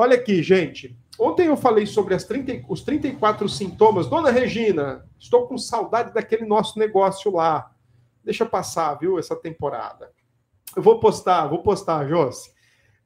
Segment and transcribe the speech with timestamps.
[0.00, 0.98] Olha aqui, gente.
[1.18, 4.06] Ontem eu falei sobre 30, os 34 sintomas.
[4.06, 7.70] Dona Regina, estou com saudade daquele nosso negócio lá.
[8.24, 10.10] Deixa passar, viu, essa temporada.
[10.74, 12.50] Eu vou postar, vou postar, Josi.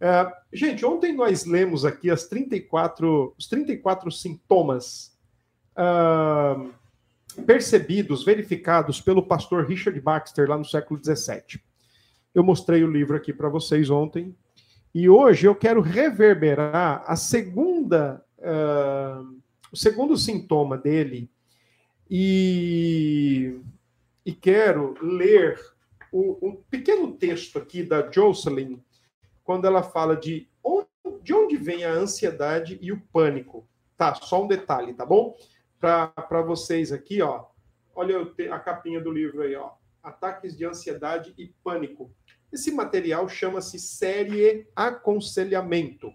[0.01, 5.19] É, gente, ontem nós lemos aqui as 34, os 34 sintomas
[5.76, 6.72] uh,
[7.45, 11.61] percebidos, verificados pelo pastor Richard Baxter lá no século 17.
[12.33, 14.33] Eu mostrei o livro aqui para vocês ontem.
[14.95, 19.41] E hoje eu quero reverberar a segunda, uh,
[19.73, 21.28] o segundo sintoma dele
[22.09, 23.59] e,
[24.24, 25.59] e quero ler
[26.12, 28.80] o, um pequeno texto aqui da Jocelyn,
[29.42, 30.88] quando ela fala de onde,
[31.24, 33.66] de onde vem a ansiedade e o pânico.
[33.96, 35.37] Tá, só um detalhe, tá bom?
[35.80, 37.46] Para vocês aqui, ó.
[37.96, 39.73] Olha a capinha do livro aí, ó.
[40.01, 42.12] Ataques de ansiedade e pânico.
[42.54, 46.14] Esse material chama-se Série Aconselhamento.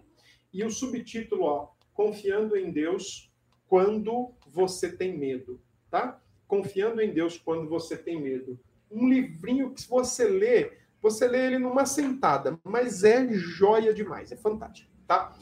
[0.50, 3.30] E o subtítulo, ó, Confiando em Deus
[3.68, 6.18] quando você tem medo, tá?
[6.48, 8.58] Confiando em Deus quando você tem medo.
[8.90, 14.36] Um livrinho que você lê, você lê ele numa sentada, mas é joia demais, é
[14.36, 15.34] fantástico, tá?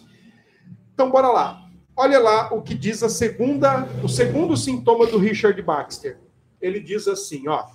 [0.92, 1.70] Então bora lá.
[1.94, 6.18] Olha lá o que diz a segunda, o segundo sintoma do Richard Baxter.
[6.60, 7.68] Ele diz assim, ó: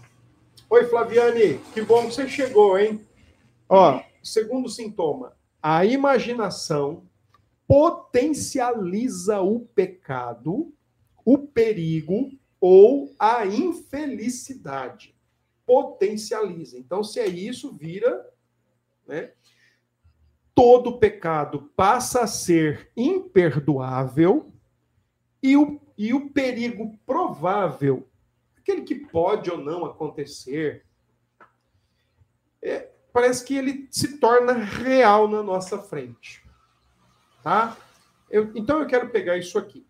[0.69, 2.99] Oi Flaviane, que bom que você chegou, hein?
[3.67, 7.07] Ó, segundo sintoma, a imaginação
[7.67, 10.73] potencializa o pecado,
[11.25, 15.15] o perigo ou a infelicidade.
[15.65, 16.77] Potencializa.
[16.77, 18.29] Então, se é isso, vira,
[19.07, 19.31] né?
[20.53, 24.53] Todo pecado passa a ser imperdoável
[25.41, 28.07] e o, e o perigo provável,
[28.57, 30.85] aquele que pode ou não acontecer,
[32.61, 36.43] é, parece que ele se torna real na nossa frente.
[37.43, 37.77] Tá?
[38.29, 39.85] Eu, então eu quero pegar isso aqui.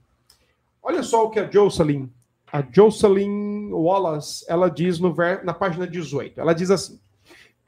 [0.82, 2.12] Olha só o que a Jocelyn,
[2.52, 6.42] a Jocelyn Wallace, ela diz no ver, na página 18.
[6.42, 7.00] Ela diz assim: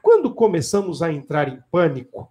[0.02, 2.30] quando começamos a entrar em pânico,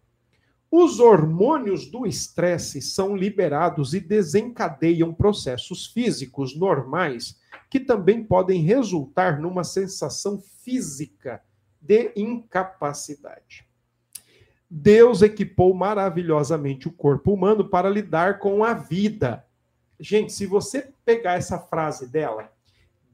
[0.70, 7.40] os hormônios do estresse são liberados e desencadeiam processos físicos normais
[7.70, 11.42] que também podem resultar numa sensação física
[11.86, 13.66] de incapacidade.
[14.70, 19.46] Deus equipou maravilhosamente o corpo humano para lidar com a vida.
[20.00, 22.52] Gente, se você pegar essa frase dela,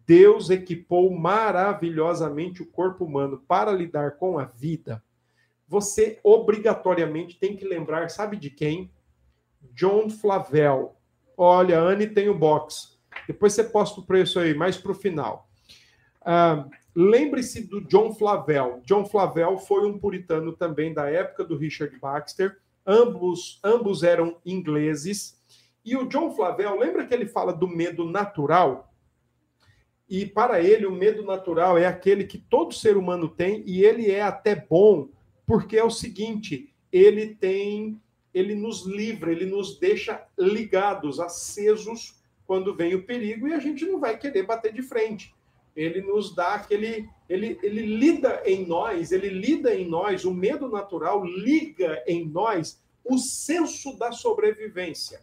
[0.07, 5.03] Deus equipou maravilhosamente o corpo humano para lidar com a vida.
[5.67, 8.89] Você obrigatoriamente tem que lembrar, sabe de quem?
[9.73, 10.95] John Flavel.
[11.37, 12.97] Olha, Anne tem o box.
[13.27, 15.49] Depois você posta o preço aí, mais para o final.
[16.23, 18.81] Ah, Lembre-se do John Flavel.
[18.85, 22.57] John Flavel foi um puritano também da época do Richard Baxter.
[22.85, 25.41] Ambos, ambos eram ingleses.
[25.85, 28.93] E o John Flavel, lembra que ele fala do medo natural?
[30.09, 34.11] E para ele, o medo natural é aquele que todo ser humano tem, e ele
[34.11, 35.07] é até bom,
[35.47, 38.01] porque é o seguinte: ele tem,
[38.33, 43.85] ele nos livra, ele nos deixa ligados, acesos quando vem o perigo, e a gente
[43.85, 45.33] não vai querer bater de frente
[45.75, 47.09] ele nos dá aquele.
[47.29, 52.81] Ele, ele lida em nós, ele lida em nós, o medo natural liga em nós
[53.03, 55.21] o senso da sobrevivência.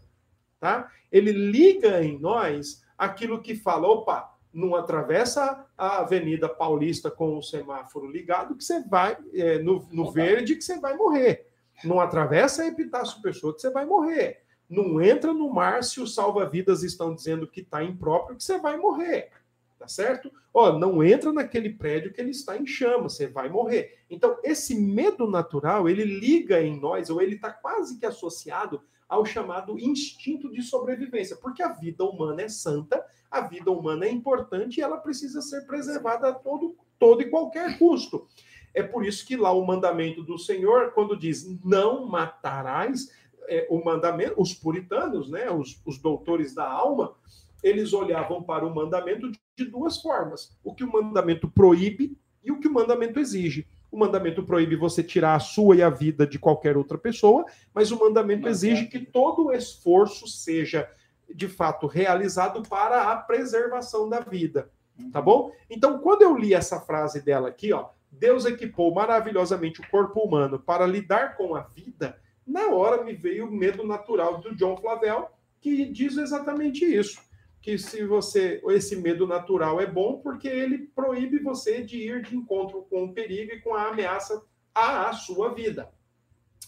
[0.59, 0.91] Tá?
[1.13, 7.43] Ele liga em nós aquilo que fala: opa, não atravessa a Avenida Paulista com o
[7.43, 11.47] semáforo ligado, que você vai é, no, no verde, que você vai morrer.
[11.85, 14.43] Não atravessa a Epitácio Pessoa, que você vai morrer.
[14.69, 18.77] Não entra no mar se os salva-vidas estão dizendo que está impróprio, que você vai
[18.77, 19.31] morrer
[19.79, 20.33] tá certo?
[20.53, 23.99] Ó, não entra naquele prédio que ele está em chamas, você vai morrer.
[24.11, 29.25] Então, esse medo natural, ele liga em nós, ou ele está quase que associado ao
[29.25, 34.79] chamado instinto de sobrevivência, porque a vida humana é santa, a vida humana é importante
[34.79, 38.27] e ela precisa ser preservada a todo, todo e qualquer custo.
[38.75, 43.11] É por isso que lá o mandamento do Senhor, quando diz não matarás,
[43.49, 47.15] é, o mandamento, os puritanos, né, os, os doutores da alma,
[47.63, 52.61] eles olhavam para o mandamento de duas formas: o que o mandamento proíbe e o
[52.61, 53.67] que o mandamento exige.
[53.91, 57.45] O mandamento proíbe você tirar a sua e a vida de qualquer outra pessoa,
[57.75, 60.89] mas o mandamento exige que todo o esforço seja
[61.35, 64.71] de fato realizado para a preservação da vida.
[65.13, 65.53] Tá bom?
[65.71, 70.59] Então, quando eu li essa frase dela aqui, ó, Deus equipou maravilhosamente o corpo humano
[70.59, 75.29] para lidar com a vida, na hora me veio o medo natural do John Flavel,
[75.61, 77.28] que diz exatamente isso
[77.61, 82.37] que se você esse medo natural é bom porque ele proíbe você de ir de
[82.37, 84.43] encontro com o perigo e com a ameaça
[84.75, 85.91] à sua vida.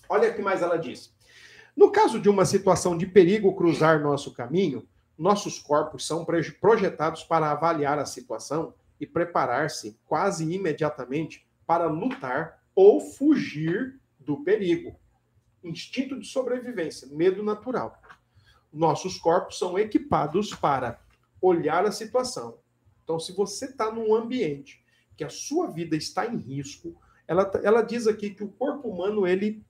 [0.08, 1.14] Olha o que mais ela diz.
[1.76, 6.26] No caso de uma situação de perigo cruzar nosso caminho, nossos corpos são
[6.60, 14.96] projetados para avaliar a situação e preparar-se quase imediatamente para lutar ou fugir do perigo.
[15.62, 18.00] Instinto de sobrevivência, medo natural.
[18.72, 21.00] Nossos corpos são equipados para
[21.40, 22.58] olhar a situação.
[23.02, 24.84] Então, se você está num ambiente
[25.17, 26.94] que a sua vida está em risco,
[27.26, 29.64] ela, ela diz aqui que o corpo humano ele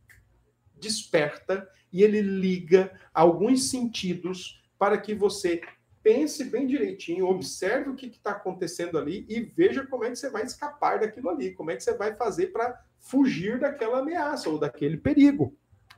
[0.78, 5.60] desperta e ele liga alguns sentidos para que você
[6.02, 10.30] pense bem direitinho, observe o que está acontecendo ali e veja como é que você
[10.30, 14.58] vai escapar daquilo ali, como é que você vai fazer para fugir daquela ameaça ou
[14.58, 15.54] daquele perigo,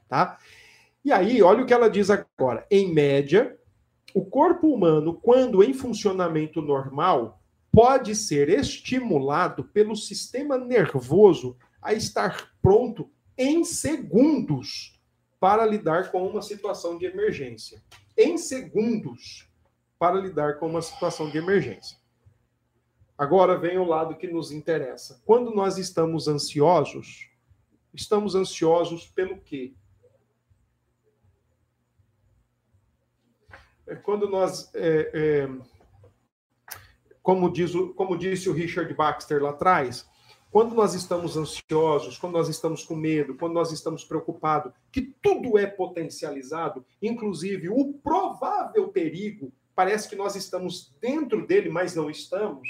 [0.08, 0.38] tá?
[1.04, 2.66] E aí, olha o que ela diz agora.
[2.70, 3.58] Em média,
[4.14, 7.40] o corpo humano, quando em funcionamento normal,
[7.72, 15.00] pode ser estimulado pelo sistema nervoso a estar pronto em segundos
[15.40, 17.82] para lidar com uma situação de emergência.
[18.16, 19.48] Em segundos
[19.98, 21.96] para lidar com uma situação de emergência.
[23.16, 25.20] Agora vem o lado que nos interessa.
[25.24, 27.30] Quando nós estamos ansiosos,
[27.94, 29.74] estamos ansiosos pelo quê?
[33.96, 36.76] Quando nós, é, é,
[37.22, 40.06] como, diz o, como disse o Richard Baxter lá atrás,
[40.50, 45.56] quando nós estamos ansiosos, quando nós estamos com medo, quando nós estamos preocupados, que tudo
[45.56, 52.68] é potencializado, inclusive o provável perigo parece que nós estamos dentro dele, mas não estamos.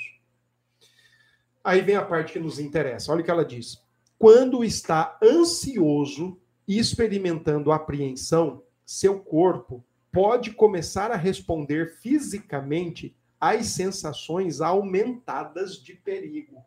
[1.64, 3.12] Aí vem a parte que nos interessa.
[3.12, 3.82] Olha o que ela diz.
[4.16, 14.60] Quando está ansioso e experimentando apreensão, seu corpo pode começar a responder fisicamente às sensações
[14.60, 16.62] aumentadas de perigo.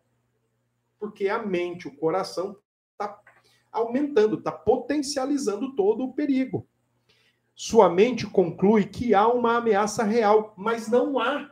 [1.00, 2.58] Porque a mente, o coração,
[2.92, 3.22] está
[3.72, 6.68] aumentando, está potencializando todo o perigo
[7.56, 11.50] sua mente conclui que há uma ameaça real, mas não há.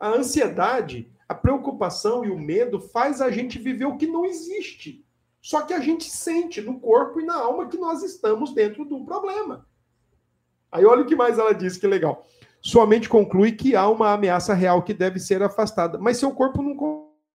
[0.00, 5.04] A ansiedade, a preocupação e o medo faz a gente viver o que não existe.
[5.40, 9.04] Só que a gente sente no corpo e na alma que nós estamos dentro do
[9.04, 9.68] problema.
[10.72, 12.26] Aí olha o que mais ela diz, que legal.
[12.62, 16.62] Sua mente conclui que há uma ameaça real que deve ser afastada, mas seu corpo
[16.62, 16.74] não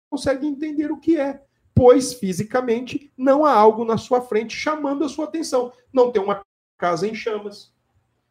[0.10, 1.44] consegue entender o que é,
[1.76, 5.72] pois fisicamente não há algo na sua frente chamando a sua atenção.
[5.94, 6.42] Não tem uma
[6.78, 7.72] casa em chamas,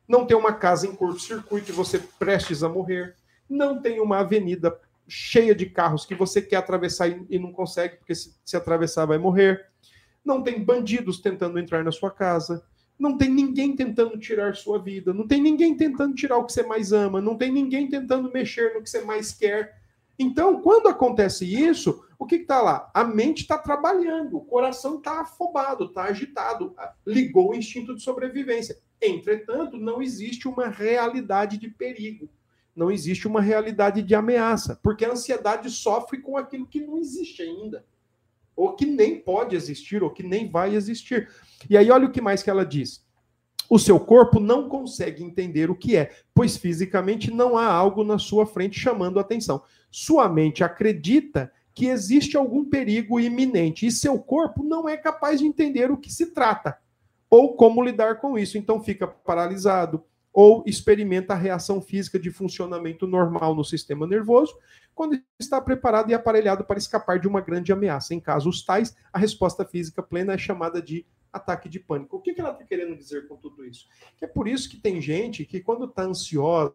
[0.09, 3.15] não tem uma casa em curto-circuito e você prestes a morrer,
[3.49, 4.77] não tem uma avenida
[5.07, 9.19] cheia de carros que você quer atravessar e não consegue, porque se, se atravessar vai
[9.19, 9.67] morrer,
[10.25, 12.65] não tem bandidos tentando entrar na sua casa,
[12.99, 16.63] não tem ninguém tentando tirar sua vida, não tem ninguém tentando tirar o que você
[16.63, 19.81] mais ama, não tem ninguém tentando mexer no que você mais quer.
[20.19, 22.91] Então, quando acontece isso, o que está lá?
[22.95, 26.75] A mente está trabalhando, o coração está afobado, está agitado,
[27.07, 28.79] ligou o instinto de sobrevivência.
[29.01, 32.31] Entretanto, não existe uma realidade de perigo,
[32.75, 37.43] não existe uma realidade de ameaça, porque a ansiedade sofre com aquilo que não existe
[37.43, 37.85] ainda,
[38.57, 41.29] ou que nem pode existir, ou que nem vai existir.
[41.69, 43.05] E aí, olha o que mais que ela diz.
[43.69, 48.19] O seu corpo não consegue entender o que é, pois fisicamente não há algo na
[48.19, 49.63] sua frente chamando atenção.
[49.91, 55.47] Sua mente acredita que existe algum perigo iminente e seu corpo não é capaz de
[55.47, 56.79] entender o que se trata
[57.29, 58.57] ou como lidar com isso.
[58.57, 60.03] Então fica paralisado
[60.37, 64.55] ou experimenta a reação física de funcionamento normal no sistema nervoso
[64.95, 68.15] quando está preparado e aparelhado para escapar de uma grande ameaça.
[68.15, 72.19] Em casos tais, a resposta física plena é chamada de ataque de pânico.
[72.19, 73.89] O que ela está querendo dizer com tudo isso?
[74.19, 76.75] Que é por isso que tem gente que, quando está ansiosa,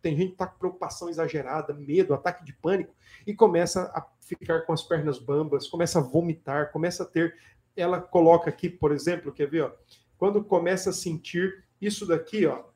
[0.00, 2.92] tem gente que está com preocupação exagerada, medo, ataque de pânico,
[3.24, 7.36] e começa a ficar com as pernas bambas, começa a vomitar, começa a ter.
[7.76, 9.62] Ela coloca aqui, por exemplo, quer ver?
[9.62, 9.72] Ó,
[10.18, 12.71] quando começa a sentir isso daqui, ó,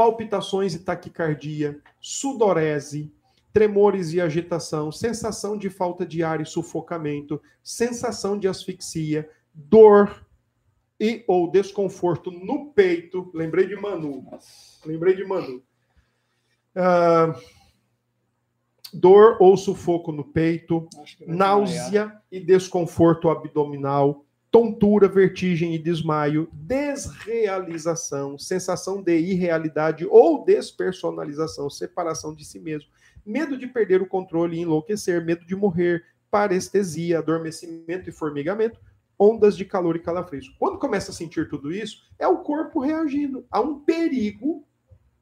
[0.00, 3.12] palpitações e taquicardia, sudorese,
[3.52, 10.24] tremores e agitação, sensação de falta de ar e sufocamento, sensação de asfixia, dor
[10.98, 13.30] e ou desconforto no peito.
[13.34, 14.26] Lembrei de Manu.
[14.86, 15.62] Lembrei de Manu.
[16.74, 17.38] Uh,
[18.94, 20.88] dor ou sufoco no peito,
[21.26, 32.34] náusea e desconforto abdominal, tontura, vertigem e desmaio, desrealização, sensação de irrealidade ou despersonalização, separação
[32.34, 32.90] de si mesmo,
[33.24, 38.80] medo de perder o controle e enlouquecer, medo de morrer, parestesia, adormecimento e formigamento,
[39.18, 40.48] ondas de calor e calafrios.
[40.58, 44.66] Quando começa a sentir tudo isso, é o corpo reagindo a um perigo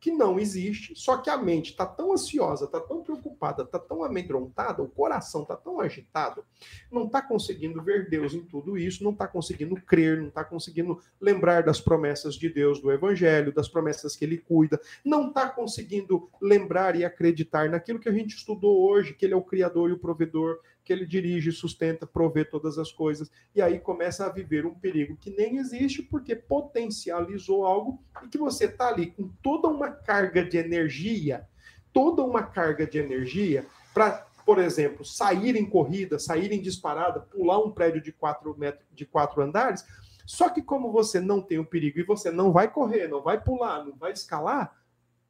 [0.00, 4.05] que não existe, só que a mente está tão ansiosa, está tão preocupada, está tão
[4.05, 6.45] amedrontada, o coração está tão agitado,
[6.90, 11.00] não está conseguindo ver Deus em tudo isso, não está conseguindo crer, não está conseguindo
[11.21, 16.31] lembrar das promessas de Deus, do Evangelho, das promessas que ele cuida, não está conseguindo
[16.40, 19.95] lembrar e acreditar naquilo que a gente estudou hoje, que ele é o Criador e
[19.95, 24.64] o provedor, que ele dirige, sustenta, provê todas as coisas, e aí começa a viver
[24.64, 29.68] um perigo que nem existe porque potencializou algo e que você está ali com toda
[29.68, 31.47] uma carga de energia,
[31.92, 37.59] toda uma carga de energia para, por exemplo, sair em corrida, sair em disparada, pular
[37.62, 39.85] um prédio de quatro, metros, de quatro andares.
[40.25, 43.38] Só que como você não tem o perigo e você não vai correr, não vai
[43.38, 44.75] pular, não vai escalar,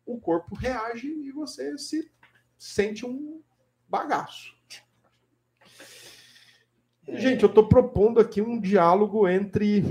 [0.06, 2.08] o corpo reage e você se
[2.56, 3.42] sente um
[3.88, 4.57] bagaço.
[7.10, 9.82] Gente, eu estou propondo aqui um diálogo entre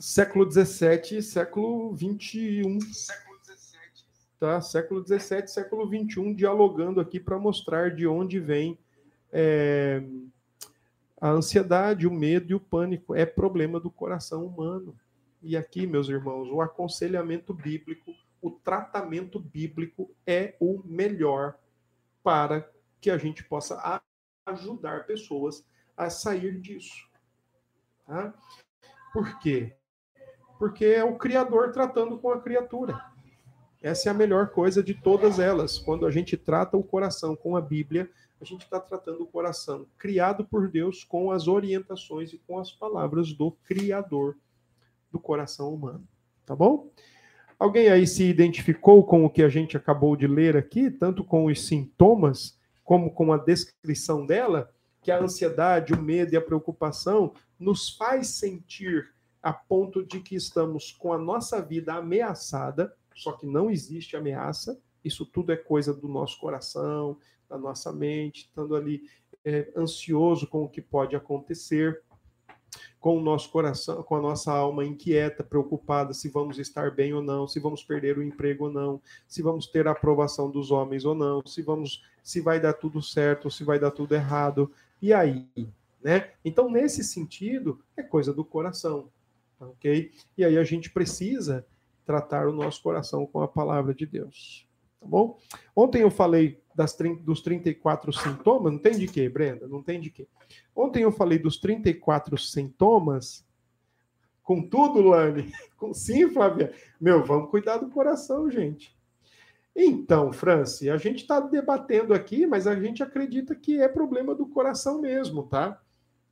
[0.00, 2.80] século XVII e século XXI.
[2.94, 4.04] Século XVII.
[4.40, 4.60] Tá?
[4.62, 8.78] Século XVII, século XXI, dialogando aqui para mostrar de onde vem
[9.30, 10.02] é,
[11.20, 13.14] a ansiedade, o medo e o pânico.
[13.14, 14.98] É problema do coração humano.
[15.42, 21.58] E aqui, meus irmãos, o aconselhamento bíblico, o tratamento bíblico é o melhor
[22.22, 24.00] para que a gente possa
[24.46, 25.64] ajudar pessoas
[25.98, 27.08] a sair disso.
[28.06, 28.32] Tá?
[29.12, 29.74] Por quê?
[30.58, 32.98] Porque é o Criador tratando com a criatura.
[33.82, 35.78] Essa é a melhor coisa de todas elas.
[35.78, 38.08] Quando a gente trata o coração com a Bíblia,
[38.40, 42.70] a gente está tratando o coração criado por Deus com as orientações e com as
[42.70, 44.36] palavras do Criador
[45.10, 46.06] do coração humano.
[46.46, 46.90] Tá bom?
[47.58, 51.46] Alguém aí se identificou com o que a gente acabou de ler aqui, tanto com
[51.46, 54.72] os sintomas como com a descrição dela?
[55.08, 59.10] Que a ansiedade, o medo e a preocupação nos faz sentir
[59.42, 64.78] a ponto de que estamos com a nossa vida ameaçada, só que não existe ameaça,
[65.02, 67.16] isso tudo é coisa do nosso coração,
[67.48, 69.00] da nossa mente, estando ali
[69.42, 72.02] é, ansioso com o que pode acontecer,
[73.00, 77.22] com o nosso coração, com a nossa alma inquieta, preocupada se vamos estar bem ou
[77.22, 81.06] não, se vamos perder o emprego ou não, se vamos ter a aprovação dos homens
[81.06, 84.70] ou não, se vamos, se vai dar tudo certo ou se vai dar tudo errado,
[85.00, 85.48] e aí?
[86.02, 86.30] Né?
[86.44, 89.10] Então, nesse sentido, é coisa do coração.
[89.60, 90.12] Ok?
[90.36, 91.66] E aí a gente precisa
[92.04, 94.66] tratar o nosso coração com a palavra de Deus.
[95.00, 95.38] Tá bom?
[95.74, 99.66] Ontem eu falei das, dos 34 sintomas, não tem de quê, Brenda?
[99.68, 100.26] Não tem de quê.
[100.74, 103.46] Ontem eu falei dos 34 sintomas.
[104.42, 105.52] Com tudo, Lani?
[105.76, 106.72] Com, sim, Flávia.
[107.00, 108.97] Meu, vamos cuidar do coração, gente.
[109.80, 114.44] Então, Franci, a gente está debatendo aqui, mas a gente acredita que é problema do
[114.44, 115.80] coração mesmo, tá?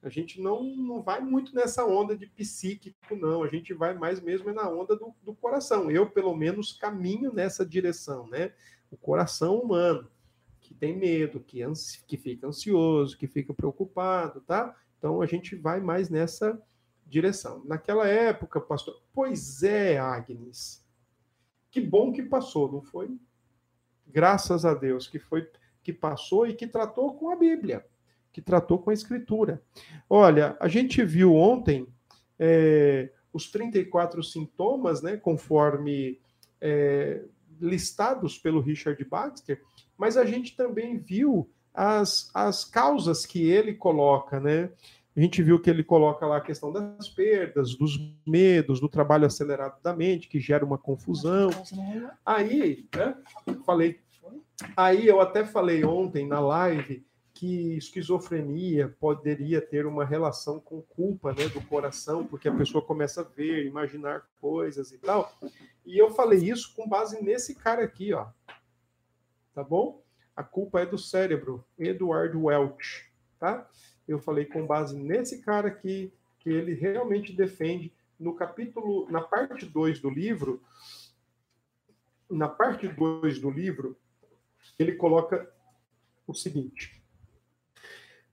[0.03, 3.45] A gente não, não vai muito nessa onda de psíquico, não.
[3.45, 5.89] A gente vai mais mesmo na onda do, do coração.
[5.89, 8.53] Eu, pelo menos, caminho nessa direção, né?
[8.91, 10.11] O coração humano,
[10.61, 14.75] que tem medo, que, ansi, que fica ansioso, que fica preocupado, tá?
[14.99, 16.61] Então, a gente vai mais nessa
[17.07, 17.63] direção.
[17.65, 20.85] Naquela época, pastor, pois é, Agnes,
[21.71, 23.17] que bom que passou, não foi?
[24.17, 25.47] Graças a Deus, que foi
[25.83, 27.85] que passou e que tratou com a Bíblia,
[28.33, 29.63] que tratou com a Escritura.
[30.09, 31.87] Olha, a gente viu ontem
[32.39, 36.19] é, os 34 sintomas, né, conforme
[36.59, 37.25] é,
[37.61, 39.61] listados pelo Richard Baxter,
[39.99, 44.71] mas a gente também viu as, as causas que ele coloca, né?
[45.15, 49.27] A gente viu que ele coloca lá a questão das perdas, dos medos, do trabalho
[49.27, 51.51] acelerado da mente, que gera uma confusão.
[52.25, 53.15] Aí, né,
[53.65, 54.01] falei,
[54.77, 61.35] aí eu até falei ontem na live que esquizofrenia poderia ter uma relação com culpa
[61.35, 65.31] né, do coração, porque a pessoa começa a ver, imaginar coisas e tal.
[65.85, 68.29] E eu falei isso com base nesse cara aqui, ó.
[69.55, 70.03] Tá bom?
[70.35, 73.69] A culpa é do cérebro, Edward Welch, tá?
[74.07, 79.67] eu falei com base nesse cara aqui, que ele realmente defende no capítulo, na parte
[79.67, 80.63] 2 do livro,
[82.31, 83.97] na parte 2 do livro,
[84.79, 85.51] ele coloca
[86.27, 87.03] o seguinte: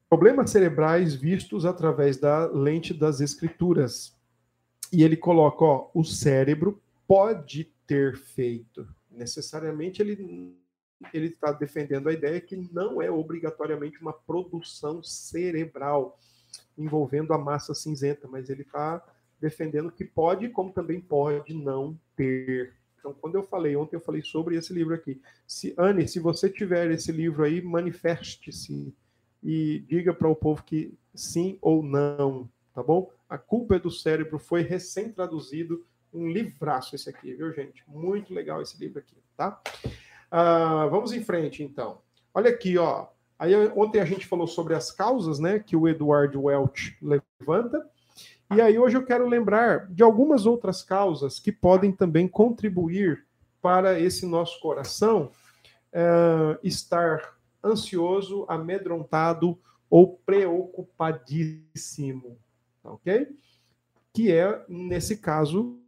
[0.09, 4.13] problemas cerebrais vistos através da lente das escrituras.
[4.91, 8.87] E ele coloca, ó, o cérebro pode ter feito.
[9.09, 10.55] Necessariamente ele
[11.11, 16.17] ele está defendendo a ideia que não é obrigatoriamente uma produção cerebral
[16.77, 19.03] envolvendo a massa cinzenta, mas ele está
[19.39, 22.73] defendendo que pode, como também pode não ter.
[23.03, 25.19] Então, quando eu falei, ontem eu falei sobre esse livro aqui.
[25.45, 28.95] Se, Anne, se você tiver esse livro aí, manifeste-se
[29.43, 33.11] e diga para o povo que sim ou não, tá bom?
[33.27, 37.83] A culpa é do cérebro foi recém traduzido Um livraço esse aqui, viu, gente?
[37.89, 39.59] Muito legal esse livro aqui, tá?
[40.31, 41.99] Uh, vamos em frente, então.
[42.33, 43.07] Olha aqui, ó.
[43.37, 47.85] Aí ontem a gente falou sobre as causas, né, que o Edward Welch levanta.
[48.55, 53.25] E aí hoje eu quero lembrar de algumas outras causas que podem também contribuir
[53.59, 55.31] para esse nosso coração
[55.91, 57.33] uh, estar
[57.63, 62.37] ansioso, amedrontado ou preocupadíssimo,
[62.83, 63.27] ok?
[64.13, 65.79] Que é, nesse caso,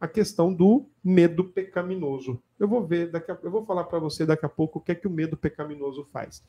[0.00, 2.42] a questão do medo pecaminoso.
[2.58, 4.90] Eu vou ver, daqui a, eu vou falar para você daqui a pouco o que
[4.92, 6.42] é que o medo pecaminoso faz.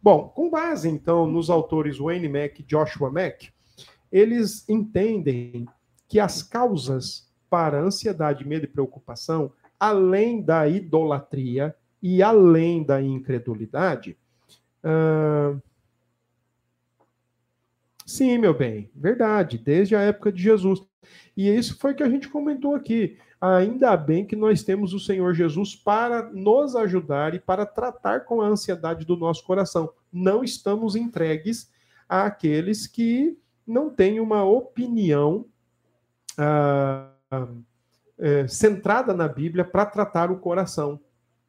[0.00, 3.52] Bom, com base então nos autores Wayne Mack e Joshua Mack,
[4.16, 5.68] eles entendem
[6.08, 14.16] que as causas para ansiedade, medo e preocupação, além da idolatria e além da incredulidade,
[14.82, 15.60] uh...
[18.06, 20.82] sim, meu bem, verdade, desde a época de Jesus.
[21.36, 23.18] E isso foi que a gente comentou aqui.
[23.38, 28.40] Ainda bem que nós temos o Senhor Jesus para nos ajudar e para tratar com
[28.40, 29.90] a ansiedade do nosso coração.
[30.10, 31.70] Não estamos entregues
[32.08, 35.46] àqueles que não têm uma opinião
[36.38, 37.10] ah,
[38.18, 41.00] é, centrada na Bíblia para tratar o coração,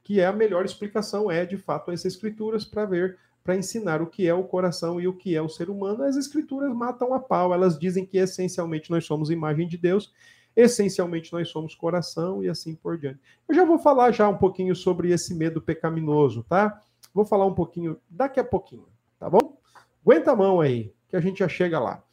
[0.04, 4.08] que é a melhor explicação, é de fato as Escrituras para ver para ensinar o
[4.08, 7.20] que é o coração e o que é o ser humano, as escrituras matam a
[7.20, 7.54] pau.
[7.54, 10.14] Elas dizem que essencialmente nós somos imagem de Deus,
[10.54, 13.22] essencialmente nós somos coração e assim por diante.
[13.48, 16.82] Eu já vou falar já um pouquinho sobre esse medo pecaminoso, tá?
[17.14, 18.86] Vou falar um pouquinho daqui a pouquinho,
[19.18, 19.58] tá bom?
[20.06, 22.04] Aguenta a mão aí, que a gente já chega lá.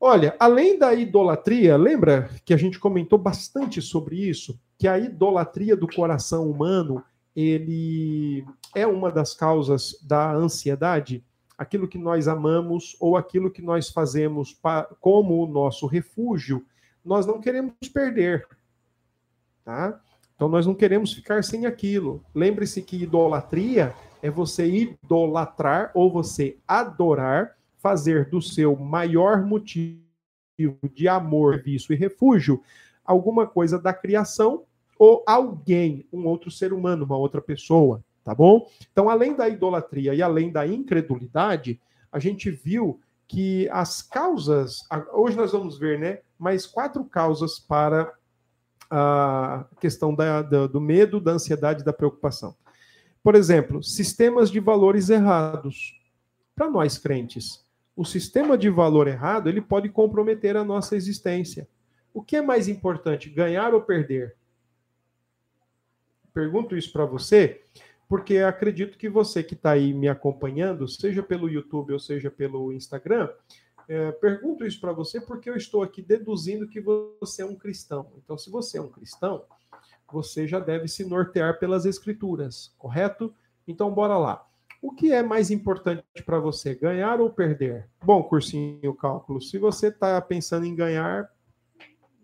[0.00, 4.60] Olha, além da idolatria, lembra que a gente comentou bastante sobre isso?
[4.78, 7.02] Que a idolatria do coração humano
[7.34, 8.44] ele
[8.74, 11.24] é uma das causas da ansiedade,
[11.56, 14.58] aquilo que nós amamos ou aquilo que nós fazemos
[15.00, 16.64] como o nosso refúgio,
[17.04, 18.46] nós não queremos perder,
[19.64, 20.00] tá?
[20.34, 22.24] Então nós não queremos ficar sem aquilo.
[22.34, 30.00] Lembre-se que idolatria é você idolatrar ou você adorar, fazer do seu maior motivo
[30.94, 32.62] de amor, vício e refúgio
[33.04, 34.64] alguma coisa da criação
[34.98, 38.66] ou alguém, um outro ser humano, uma outra pessoa, tá bom?
[38.90, 41.78] Então, além da idolatria e além da incredulidade,
[42.10, 44.78] a gente viu que as causas,
[45.12, 48.10] hoje nós vamos ver, né, mais quatro causas para
[48.88, 52.56] a questão da, da, do medo, da ansiedade da preocupação.
[53.22, 56.00] Por exemplo, sistemas de valores errados.
[56.54, 57.63] Para nós crentes,
[57.96, 61.68] o sistema de valor errado ele pode comprometer a nossa existência.
[62.12, 64.36] O que é mais importante, ganhar ou perder?
[66.32, 67.62] Pergunto isso para você,
[68.08, 72.72] porque acredito que você que está aí me acompanhando, seja pelo YouTube ou seja pelo
[72.72, 73.30] Instagram,
[73.88, 78.10] é, pergunto isso para você porque eu estou aqui deduzindo que você é um cristão.
[78.16, 79.44] Então, se você é um cristão,
[80.10, 83.34] você já deve se nortear pelas escrituras, correto?
[83.66, 84.46] Então, bora lá.
[84.84, 87.88] O que é mais importante para você, ganhar ou perder?
[88.04, 91.26] Bom, cursinho cálculo, se você está pensando em ganhar,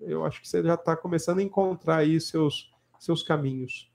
[0.03, 3.90] eu acho que você já está começando a encontrar aí seus, seus caminhos.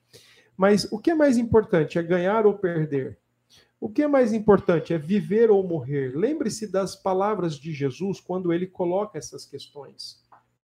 [0.57, 1.99] Mas o que é mais importante?
[1.99, 3.19] É ganhar ou perder?
[3.79, 4.95] O que é mais importante?
[4.95, 6.17] É viver ou morrer?
[6.17, 10.25] Lembre-se das palavras de Jesus quando ele coloca essas questões,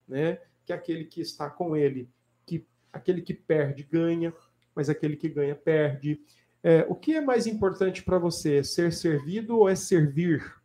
[0.07, 0.39] né?
[0.67, 2.07] Que aquele que está com ele,
[2.45, 4.35] que aquele que perde ganha,
[4.75, 6.21] mas aquele que ganha perde.
[6.63, 8.57] É, o que é mais importante para você?
[8.57, 10.59] É ser servido ou é servir?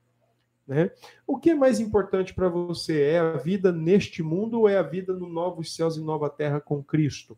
[0.68, 0.92] Né?
[1.28, 3.02] O que é mais importante para você?
[3.02, 6.60] É a vida neste mundo ou é a vida no novos céus e nova terra
[6.60, 7.38] com Cristo?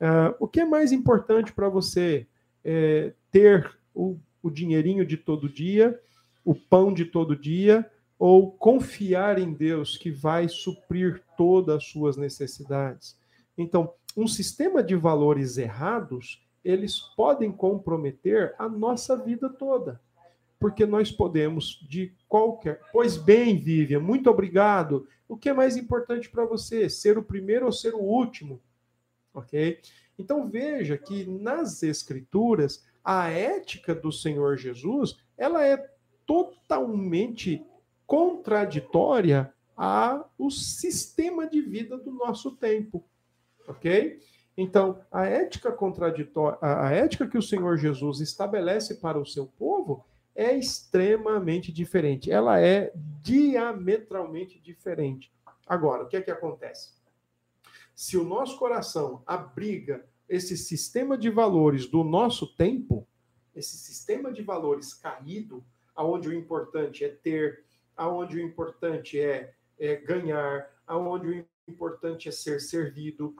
[0.00, 2.26] Uh, o que é mais importante para você?
[2.64, 5.98] É ter o, o dinheirinho de todo dia,
[6.44, 12.16] o pão de todo dia, ou confiar em Deus que vai suprir todas as suas
[12.16, 13.18] necessidades?
[13.56, 20.00] Então, um sistema de valores errados, eles podem comprometer a nossa vida toda.
[20.58, 22.82] Porque nós podemos, de qualquer.
[22.92, 25.08] Pois bem, Vivian, muito obrigado.
[25.26, 26.88] O que é mais importante para você?
[26.90, 28.60] Ser o primeiro ou ser o último?
[29.34, 29.80] ok?
[30.18, 35.90] Então veja que nas escrituras a ética do Senhor Jesus ela é
[36.26, 37.64] totalmente
[38.06, 43.04] contraditória ao sistema de vida do nosso tempo,
[43.66, 44.20] ok?
[44.56, 50.04] Então a ética contraditória, a ética que o Senhor Jesus estabelece para o seu povo
[50.34, 52.30] é extremamente diferente.
[52.30, 55.32] Ela é diametralmente diferente.
[55.66, 57.00] Agora, o que é que acontece?
[58.00, 63.06] se o nosso coração abriga esse sistema de valores do nosso tempo,
[63.54, 65.62] esse sistema de valores caído,
[65.94, 67.62] aonde o importante é ter,
[67.94, 73.34] aonde o importante é, é ganhar, aonde o importante é ser servido,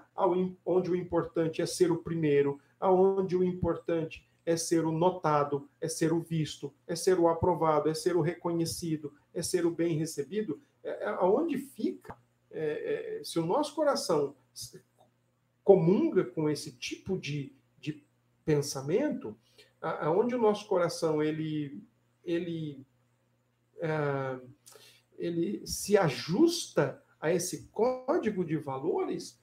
[0.65, 5.89] onde o importante é ser o primeiro, aonde o importante é ser o notado, é
[5.89, 9.97] ser o visto, é ser o aprovado, é ser o reconhecido, é ser o bem
[9.97, 12.17] recebido, é, é aonde fica,
[12.51, 14.35] é, é, se o nosso coração
[15.63, 18.05] comunga com esse tipo de, de
[18.45, 19.37] pensamento,
[19.81, 21.83] aonde o nosso coração ele,
[22.25, 22.85] ele,
[23.79, 24.41] é,
[25.19, 29.39] ele se ajusta a esse código de valores,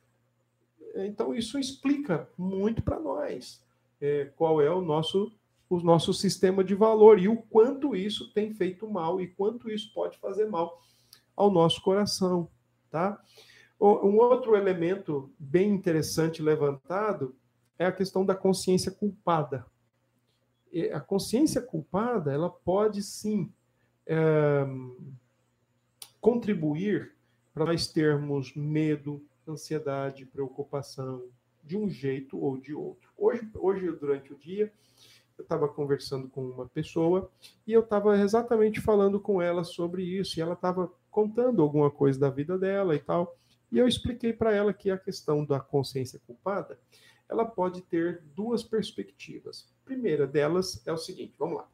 [0.96, 3.64] então isso explica muito para nós
[4.02, 5.32] é, qual é o nosso,
[5.70, 9.94] o nosso sistema de valor e o quanto isso tem feito mal e quanto isso
[9.94, 10.82] pode fazer mal
[11.36, 12.50] ao nosso coração,
[12.90, 13.22] tá?
[13.80, 17.36] Um outro elemento bem interessante levantado
[17.78, 19.68] é a questão da consciência culpada.
[20.92, 23.54] A consciência culpada, ela pode sim
[24.08, 24.66] é,
[26.20, 27.16] contribuir
[27.58, 31.28] para nós termos medo, ansiedade, preocupação,
[31.64, 33.10] de um jeito ou de outro.
[33.18, 34.72] Hoje, hoje durante o dia,
[35.36, 37.32] eu estava conversando com uma pessoa
[37.66, 42.20] e eu estava exatamente falando com ela sobre isso, e ela estava contando alguma coisa
[42.20, 43.36] da vida dela e tal.
[43.72, 46.80] E eu expliquei para ela que a questão da consciência culpada,
[47.28, 49.68] ela pode ter duas perspectivas.
[49.82, 51.68] A primeira delas é o seguinte, vamos lá.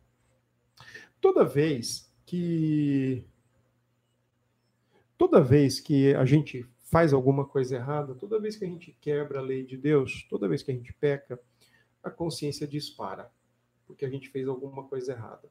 [1.20, 3.26] Toda vez que
[5.18, 9.40] toda vez que a gente faz alguma coisa errada, toda vez que a gente quebra
[9.40, 11.40] a lei de Deus, toda vez que a gente peca,
[12.04, 13.32] a consciência dispara,
[13.88, 15.50] porque a gente fez alguma coisa errada.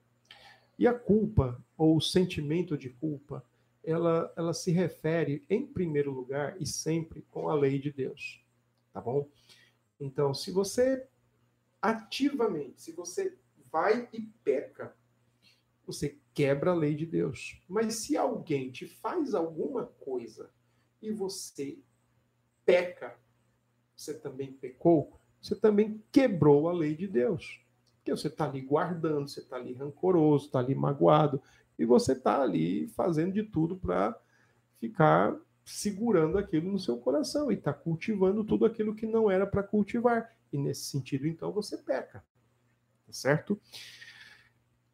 [0.79, 3.45] E a culpa, ou o sentimento de culpa,
[3.85, 8.41] ela, ela se refere, em primeiro lugar e sempre, com a lei de Deus.
[8.93, 9.29] Tá bom?
[9.99, 11.07] Então, se você
[11.81, 13.37] ativamente, se você
[13.71, 14.95] vai e peca,
[15.85, 17.63] você quebra a lei de Deus.
[17.69, 20.51] Mas se alguém te faz alguma coisa
[21.01, 21.79] e você
[22.65, 23.17] peca,
[23.95, 27.61] você também pecou, você também quebrou a lei de Deus.
[27.97, 31.41] Porque você está ali guardando, você está ali rancoroso, está ali magoado,
[31.79, 34.19] e você está ali fazendo de tudo para
[34.79, 39.63] ficar segurando aquilo no seu coração e está cultivando tudo aquilo que não era para
[39.63, 40.31] cultivar.
[40.53, 42.25] E nesse sentido, então, você peca.
[43.07, 43.61] Tá certo?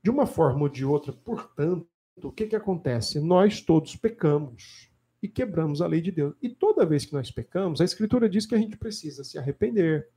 [0.02, 1.87] De uma forma ou de outra, portanto,
[2.22, 3.20] o que, que acontece?
[3.20, 4.90] Nós todos pecamos
[5.22, 6.34] e quebramos a lei de Deus.
[6.40, 10.08] E toda vez que nós pecamos, a Escritura diz que a gente precisa se arrepender,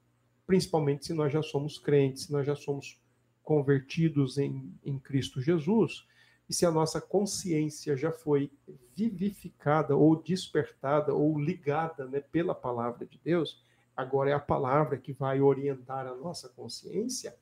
[0.46, 3.00] principalmente se nós já somos crentes, se nós já somos
[3.44, 6.06] convertidos em, em Cristo Jesus,
[6.48, 8.52] e se a nossa consciência já foi
[8.96, 13.64] vivificada ou despertada ou ligada né, pela palavra de Deus,
[13.96, 17.36] agora é a palavra que vai orientar a nossa consciência,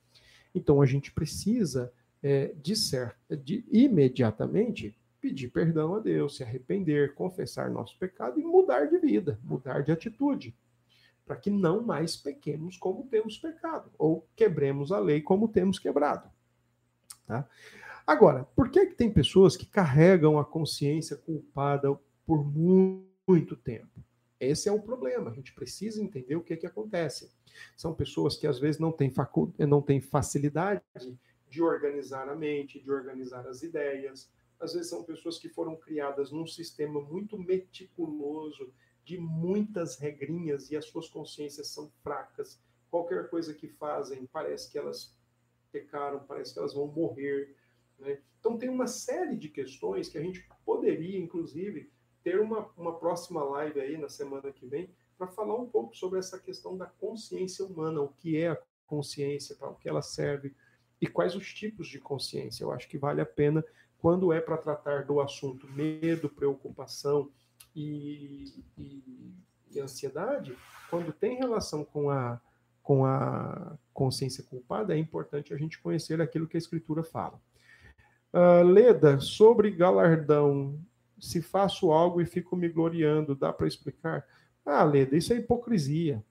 [0.53, 7.13] então a gente precisa é, de, certo, de imediatamente pedir perdão a Deus, se arrepender,
[7.13, 10.55] confessar nosso pecado e mudar de vida, mudar de atitude,
[11.25, 16.29] para que não mais pequemos como temos pecado, ou quebremos a lei como temos quebrado.
[17.27, 17.47] Tá?
[18.07, 24.03] Agora, por que, que tem pessoas que carregam a consciência culpada por muito tempo?
[24.39, 25.29] Esse é o problema.
[25.29, 27.31] A gente precisa entender o que, que acontece.
[27.77, 29.53] São pessoas que às vezes não têm, facu...
[29.59, 30.81] não têm facilidade
[31.49, 34.31] de organizar a mente, de organizar as ideias.
[34.59, 38.71] Às vezes são pessoas que foram criadas num sistema muito meticuloso,
[39.03, 42.61] de muitas regrinhas, e as suas consciências são fracas.
[42.91, 45.15] Qualquer coisa que fazem, parece que elas
[45.71, 47.55] pecaram, parece que elas vão morrer.
[47.97, 48.21] Né?
[48.39, 51.91] Então, tem uma série de questões que a gente poderia, inclusive,
[52.23, 56.19] ter uma, uma próxima live aí na semana que vem para falar um pouco sobre
[56.19, 60.55] essa questão da consciência humana, o que é a consciência, para o que ela serve,
[61.01, 62.63] e quais os tipos de consciência.
[62.63, 63.63] Eu acho que vale a pena,
[63.99, 67.29] quando é para tratar do assunto medo, preocupação
[67.75, 69.33] e, e,
[69.71, 70.55] e, ansiedade,
[70.89, 72.39] quando tem relação com a,
[72.81, 77.39] com a consciência culpada, é importante a gente conhecer aquilo que a Escritura fala.
[78.33, 80.79] Uh, Leda, sobre galardão,
[81.19, 84.25] se faço algo e fico me gloriando, dá para explicar?
[84.65, 86.23] Ah, Leda, isso é hipocrisia.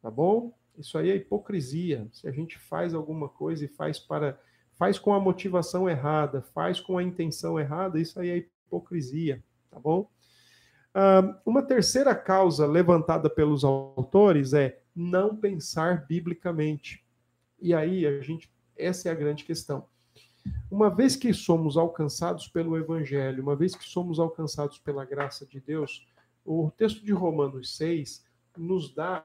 [0.00, 0.52] Tá bom?
[0.78, 2.08] Isso aí é hipocrisia.
[2.12, 4.38] Se a gente faz alguma coisa e faz para
[4.74, 9.78] faz com a motivação errada, faz com a intenção errada, isso aí é hipocrisia, tá
[9.78, 10.10] bom?
[10.92, 17.04] Uh, uma terceira causa levantada pelos autores é não pensar biblicamente.
[17.60, 19.86] E aí a gente, essa é a grande questão.
[20.70, 25.60] Uma vez que somos alcançados pelo Evangelho, uma vez que somos alcançados pela graça de
[25.60, 26.06] Deus,
[26.44, 28.24] o texto de Romanos 6
[28.56, 29.24] nos dá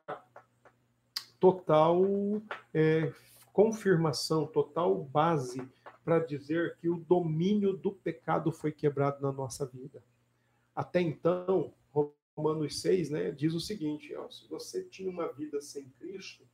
[1.39, 2.01] total
[2.73, 3.11] é,
[3.53, 5.61] confirmação, total base
[6.03, 10.03] para dizer que o domínio do pecado foi quebrado na nossa vida.
[10.75, 11.73] Até então,
[12.35, 16.47] Romanos 6, né, diz o seguinte: ó, se você tinha uma vida sem Cristo,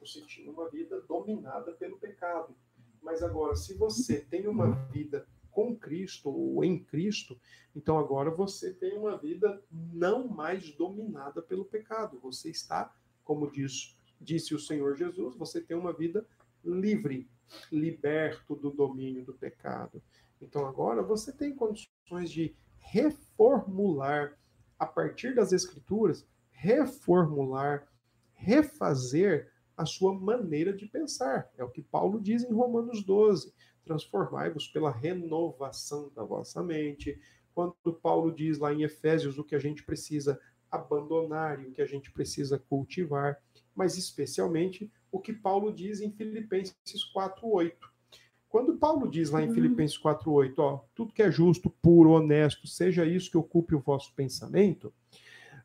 [0.00, 2.54] você tinha uma vida dominada pelo pecado.
[3.00, 7.40] Mas agora, se você tem uma vida com Cristo ou em Cristo,
[7.74, 12.18] então agora você tem uma vida não mais dominada pelo pecado.
[12.20, 16.26] Você está, como diz, disse o Senhor Jesus, você tem uma vida
[16.64, 17.28] livre,
[17.70, 20.02] liberto do domínio do pecado.
[20.40, 24.36] Então agora você tem condições de reformular
[24.78, 27.86] a partir das escrituras, reformular,
[28.34, 31.50] refazer a sua maneira de pensar.
[31.56, 33.52] É o que Paulo diz em Romanos 12:
[33.84, 37.18] transformai-vos pela renovação da vossa mente.
[37.54, 41.82] Quando Paulo diz lá em Efésios o que a gente precisa abandonar e o que
[41.82, 43.42] a gente precisa cultivar,
[43.78, 46.74] mas especialmente o que Paulo diz em Filipenses
[47.14, 47.72] 4:8.
[48.48, 49.54] Quando Paulo diz lá em uhum.
[49.54, 54.12] Filipenses 4:8, ó, tudo que é justo, puro, honesto, seja isso que ocupe o vosso
[54.16, 54.92] pensamento,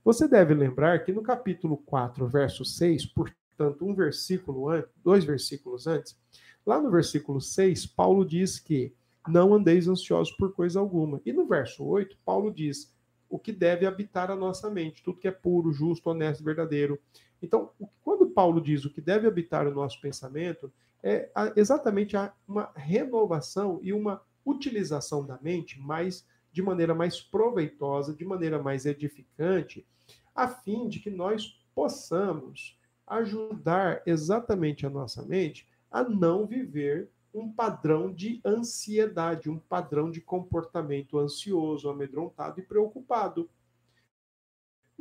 [0.06, 5.26] você deve lembrar que no capítulo 4, verso 6, por portanto, um versículo antes, dois
[5.26, 6.15] versículos antes,
[6.63, 8.93] lá no versículo 6, Paulo diz que
[9.28, 11.19] não andeis ansiosos por coisa alguma.
[11.26, 12.93] E no verso 8, Paulo diz
[13.30, 16.99] o que deve habitar a nossa mente, tudo que é puro, justo, honesto, verdadeiro.
[17.43, 20.71] Então, quando Paulo diz o que deve habitar o nosso pensamento,
[21.03, 22.15] é exatamente
[22.47, 28.86] uma renovação e uma utilização da mente mais de maneira mais proveitosa, de maneira mais
[28.86, 29.86] edificante,
[30.34, 37.51] a fim de que nós possamos ajudar exatamente a nossa mente a não viver um
[37.51, 43.49] padrão de ansiedade, um padrão de comportamento ansioso, amedrontado e preocupado.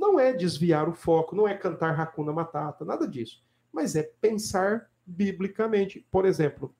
[0.02, 3.40] Não é desviar o foco, não é cantar Hakuna Matata, nada disso.
[3.72, 6.04] Mas é pensar biblicamente.
[6.10, 6.74] Por exemplo,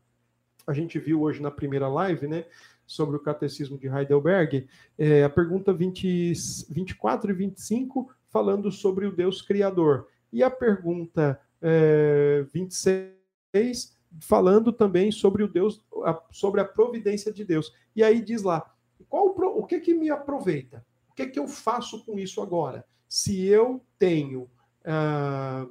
[0.66, 2.46] a gente viu hoje na primeira live, né,
[2.84, 4.66] sobre o catecismo de Heidelberg,
[4.98, 6.32] é, a pergunta 20,
[6.68, 10.08] 24 e 25, falando sobre o Deus Criador.
[10.32, 17.44] E a pergunta é, 26, falando também sobre o Deus, a, sobre a providência de
[17.44, 17.72] Deus.
[17.94, 18.68] E aí diz lá,
[19.08, 20.84] qual o, o que que me aproveita?
[21.08, 22.84] O que que eu faço com isso agora?
[23.12, 24.50] Se eu tenho,
[24.86, 25.68] ah,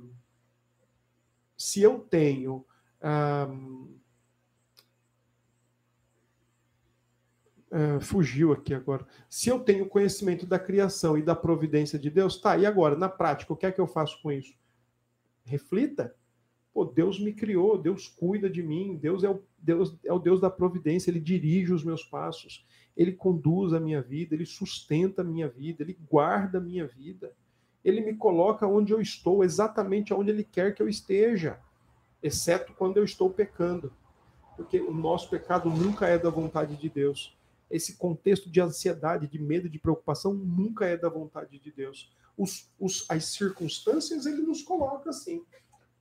[1.57, 2.63] se eu tenho
[7.73, 9.07] Uh, fugiu aqui agora.
[9.29, 13.07] Se eu tenho conhecimento da criação e da providência de Deus, tá, e agora, na
[13.07, 14.53] prática, o que é que eu faço com isso?
[15.45, 16.13] Reflita.
[16.73, 20.41] Pô, Deus me criou, Deus cuida de mim, Deus é o Deus, é o Deus
[20.41, 25.25] da providência, ele dirige os meus passos, ele conduz a minha vida, ele sustenta a
[25.25, 27.31] minha vida, ele guarda a minha vida.
[27.83, 31.59] Ele me coloca onde eu estou, exatamente onde ele quer que eu esteja,
[32.21, 33.91] exceto quando eu estou pecando.
[34.55, 37.35] Porque o nosso pecado nunca é da vontade de Deus
[37.71, 42.13] esse contexto de ansiedade, de medo, de preocupação, nunca é da vontade de Deus.
[42.37, 45.43] Os, os, as circunstâncias ele nos coloca assim,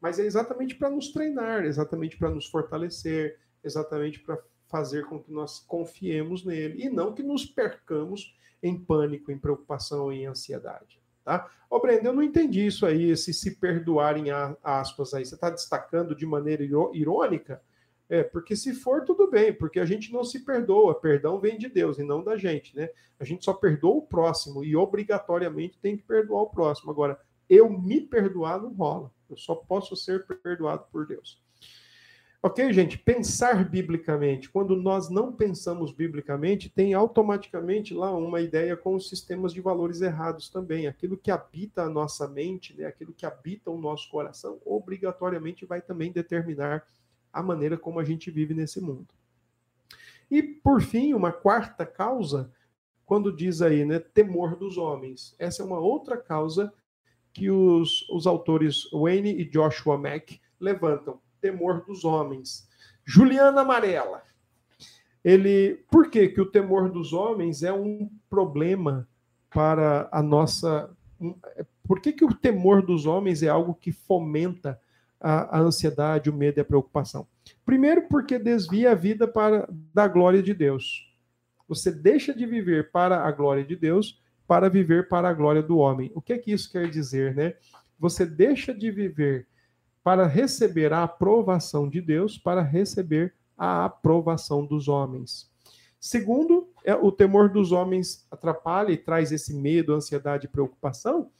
[0.00, 4.38] mas é exatamente para nos treinar, exatamente para nos fortalecer, exatamente para
[4.70, 10.12] fazer com que nós confiemos nele e não que nos percamos em pânico, em preocupação,
[10.12, 11.00] em ansiedade.
[11.24, 11.50] Tá?
[11.68, 14.30] Ô, Brenda, eu não entendi isso aí, esse se perdoar em
[14.62, 15.24] aspas aí.
[15.24, 17.60] Você está destacando de maneira irônica?
[18.08, 21.68] É, porque se for, tudo bem, porque a gente não se perdoa, perdão vem de
[21.68, 22.90] Deus e não da gente, né?
[23.20, 26.90] A gente só perdoa o próximo e obrigatoriamente tem que perdoar o próximo.
[26.90, 31.40] Agora, eu me perdoar não rola, eu só posso ser perdoado por Deus.
[32.42, 32.96] Ok, gente?
[32.96, 34.48] Pensar biblicamente.
[34.48, 40.00] Quando nós não pensamos biblicamente, tem automaticamente lá uma ideia com os sistemas de valores
[40.00, 40.86] errados também.
[40.86, 42.86] Aquilo que habita a nossa mente, né?
[42.86, 46.86] aquilo que habita o nosso coração, obrigatoriamente vai também determinar
[47.30, 49.08] a maneira como a gente vive nesse mundo.
[50.30, 52.50] E, por fim, uma quarta causa,
[53.04, 55.34] quando diz aí, né, temor dos homens.
[55.38, 56.72] Essa é uma outra causa
[57.34, 61.20] que os, os autores Wayne e Joshua Mack levantam.
[61.40, 62.68] Temor dos homens.
[63.04, 64.22] Juliana Amarela.
[65.24, 69.06] Ele, por que, que o temor dos homens é um problema
[69.52, 70.90] para a nossa.
[71.84, 74.80] Por que, que o temor dos homens é algo que fomenta
[75.20, 77.26] a, a, ansiedade, o medo e a preocupação?
[77.66, 81.12] Primeiro, porque desvia a vida para da glória de Deus.
[81.68, 85.78] Você deixa de viver para a glória de Deus para viver para a glória do
[85.78, 86.10] homem.
[86.14, 87.54] O que é que isso quer dizer, né?
[87.98, 89.46] Você deixa de viver
[90.02, 95.50] para receber a aprovação de Deus para receber a aprovação dos homens.
[96.00, 101.30] Segundo, é, o temor dos homens atrapalha e traz esse medo, ansiedade e preocupação,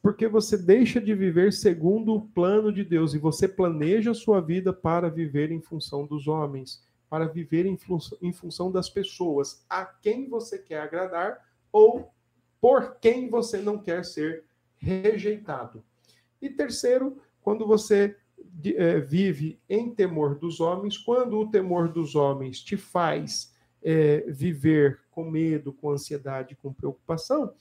[0.00, 4.40] porque você deixa de viver segundo o plano de Deus e você planeja a sua
[4.40, 9.64] vida para viver em função dos homens, para viver em, fun em função das pessoas
[9.68, 11.40] a quem você quer agradar
[11.72, 12.12] ou
[12.60, 14.44] por quem você não quer ser
[14.76, 15.82] rejeitado.
[16.40, 18.16] E terceiro, quando você
[18.76, 23.52] é, vive em temor dos homens, quando o temor dos homens te faz
[23.82, 27.52] é, viver com medo, com ansiedade, com preocupação,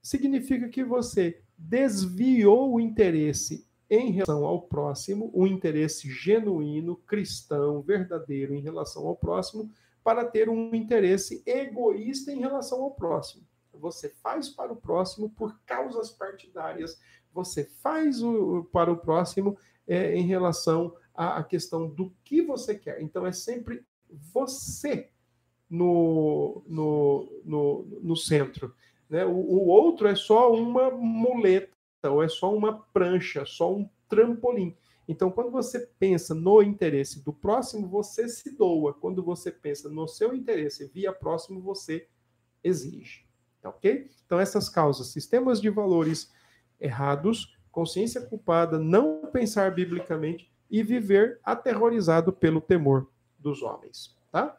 [0.00, 8.54] significa que você desviou o interesse em relação ao próximo, um interesse genuíno, cristão, verdadeiro
[8.54, 9.70] em relação ao próximo,
[10.04, 13.44] para ter um interesse egoísta em relação ao próximo.
[13.72, 16.98] Você faz para o próximo por causas partidárias,
[17.38, 22.74] você faz o, para o próximo é, em relação à, à questão do que você
[22.74, 23.00] quer.
[23.00, 25.08] Então, é sempre você
[25.70, 28.74] no, no, no, no centro.
[29.08, 29.24] Né?
[29.24, 31.70] O, o outro é só uma muleta,
[32.04, 34.76] ou é só uma prancha, só um trampolim.
[35.06, 38.92] Então, quando você pensa no interesse do próximo, você se doa.
[38.92, 42.08] Quando você pensa no seu interesse via próximo, você
[42.64, 43.26] exige.
[43.62, 44.10] Tá ok?
[44.26, 46.30] Então, essas causas, sistemas de valores
[46.80, 54.16] errados, consciência culpada, não pensar biblicamente e viver aterrorizado pelo temor dos homens.
[54.30, 54.56] Tá?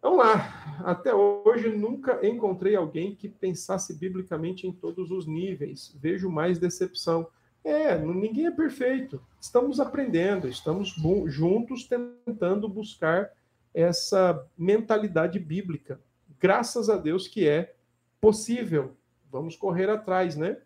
[0.00, 0.82] Vamos lá.
[0.84, 5.94] Até hoje nunca encontrei alguém que pensasse biblicamente em todos os níveis.
[6.00, 7.26] Vejo mais decepção.
[7.64, 9.20] É, ninguém é perfeito.
[9.40, 10.94] Estamos aprendendo, estamos
[11.26, 13.32] juntos tentando buscar
[13.74, 16.00] essa mentalidade bíblica.
[16.38, 17.74] Graças a Deus que é
[18.20, 18.96] possível.
[19.30, 20.58] Vamos correr atrás, né?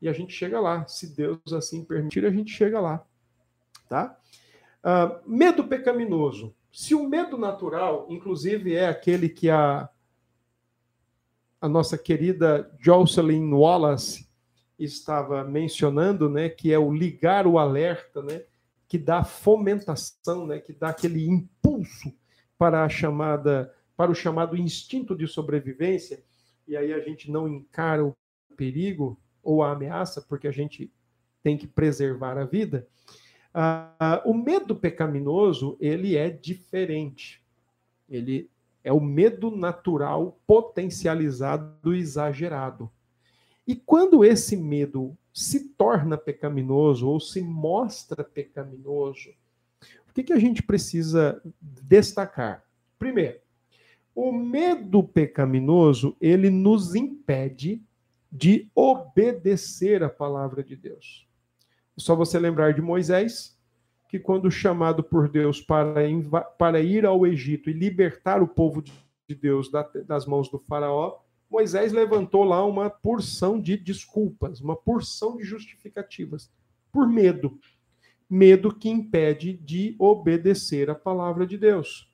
[0.00, 0.86] E a gente chega lá.
[0.86, 3.04] Se Deus assim permitir, a gente chega lá.
[3.88, 4.18] Tá?
[4.84, 6.54] Uh, medo pecaminoso.
[6.72, 9.88] Se o medo natural, inclusive, é aquele que a,
[11.60, 14.28] a nossa querida Jocelyn Wallace
[14.78, 18.42] estava mencionando, né, que é o ligar o alerta, né,
[18.86, 22.12] que dá fomentação, né, que dá aquele impulso
[22.58, 26.22] para a chamada para o chamado instinto de sobrevivência,
[26.68, 28.14] e aí a gente não encara o
[28.54, 30.92] perigo ou a ameaça, porque a gente
[31.42, 32.86] tem que preservar a vida.
[33.54, 37.40] Ah, o medo pecaminoso, ele é diferente.
[38.08, 38.50] Ele
[38.82, 42.90] é o medo natural potencializado exagerado.
[43.66, 49.30] E quando esse medo se torna pecaminoso ou se mostra pecaminoso,
[50.08, 52.64] o que, que a gente precisa destacar?
[52.98, 53.38] Primeiro,
[54.14, 57.82] o medo pecaminoso, ele nos impede
[58.30, 61.26] de obedecer a palavra de Deus.
[61.96, 63.56] É só você lembrar de Moisés,
[64.08, 66.02] que quando chamado por Deus para,
[66.58, 69.70] para ir ao Egito e libertar o povo de Deus
[70.06, 71.18] das mãos do faraó,
[71.50, 76.52] Moisés levantou lá uma porção de desculpas, uma porção de justificativas,
[76.92, 77.58] por medo.
[78.28, 82.12] Medo que impede de obedecer a palavra de Deus.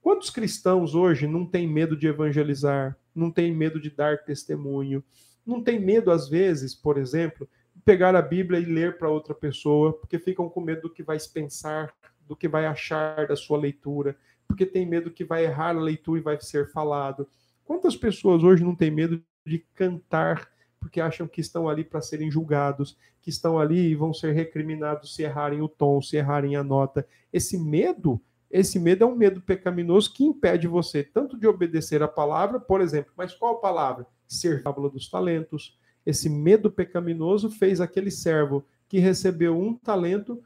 [0.00, 5.04] Quantos cristãos hoje não têm medo de evangelizar, não têm medo de dar testemunho,
[5.44, 7.48] não têm medo, às vezes, por exemplo,
[7.84, 11.18] pegar a Bíblia e ler para outra pessoa, porque ficam com medo do que vai
[11.32, 11.92] pensar,
[12.26, 16.20] do que vai achar da sua leitura, porque tem medo que vai errar a leitura
[16.20, 17.26] e vai ser falado.
[17.64, 20.48] Quantas pessoas hoje não têm medo de cantar
[20.78, 25.14] porque acham que estão ali para serem julgados, que estão ali e vão ser recriminados
[25.14, 27.06] se errarem o tom, se errarem a nota?
[27.32, 32.08] Esse medo, esse medo é um medo pecaminoso que impede você tanto de obedecer a
[32.08, 34.06] palavra, por exemplo, mas qual palavra?
[34.26, 40.42] Ser fábula dos talentos, esse medo pecaminoso fez aquele servo que recebeu um talento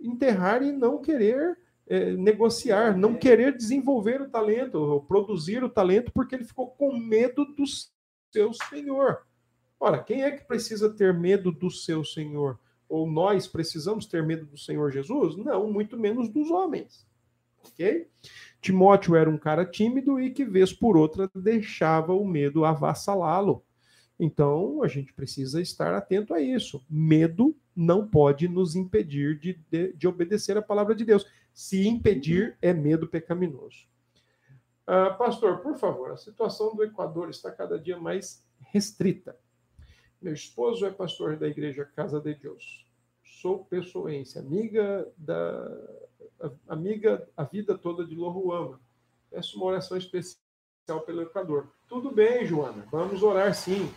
[0.00, 6.34] enterrar e não querer é, negociar, não querer desenvolver o talento, produzir o talento, porque
[6.34, 7.64] ele ficou com medo do
[8.32, 9.22] seu senhor.
[9.78, 12.58] Ora, quem é que precisa ter medo do seu senhor?
[12.88, 15.36] Ou nós precisamos ter medo do Senhor Jesus?
[15.36, 17.06] Não, muito menos dos homens.
[17.66, 18.08] Ok?
[18.60, 23.64] Timóteo era um cara tímido e que, vez por outra, deixava o medo avassalá-lo.
[24.18, 26.84] Então, a gente precisa estar atento a isso.
[26.88, 31.26] Medo não pode nos impedir de, de, de obedecer a palavra de Deus.
[31.52, 33.86] Se impedir, é medo pecaminoso.
[34.86, 39.36] Uh, pastor, por favor, a situação do Equador está cada dia mais restrita.
[40.24, 42.86] Meu esposo é pastor da igreja Casa de Deus.
[43.22, 45.70] Sou pessoense, amiga da
[46.66, 48.80] amiga a vida toda de Loruama.
[49.30, 51.74] Peço uma oração especial pelo Equador.
[51.86, 53.92] Tudo bem, Joana, vamos orar sim.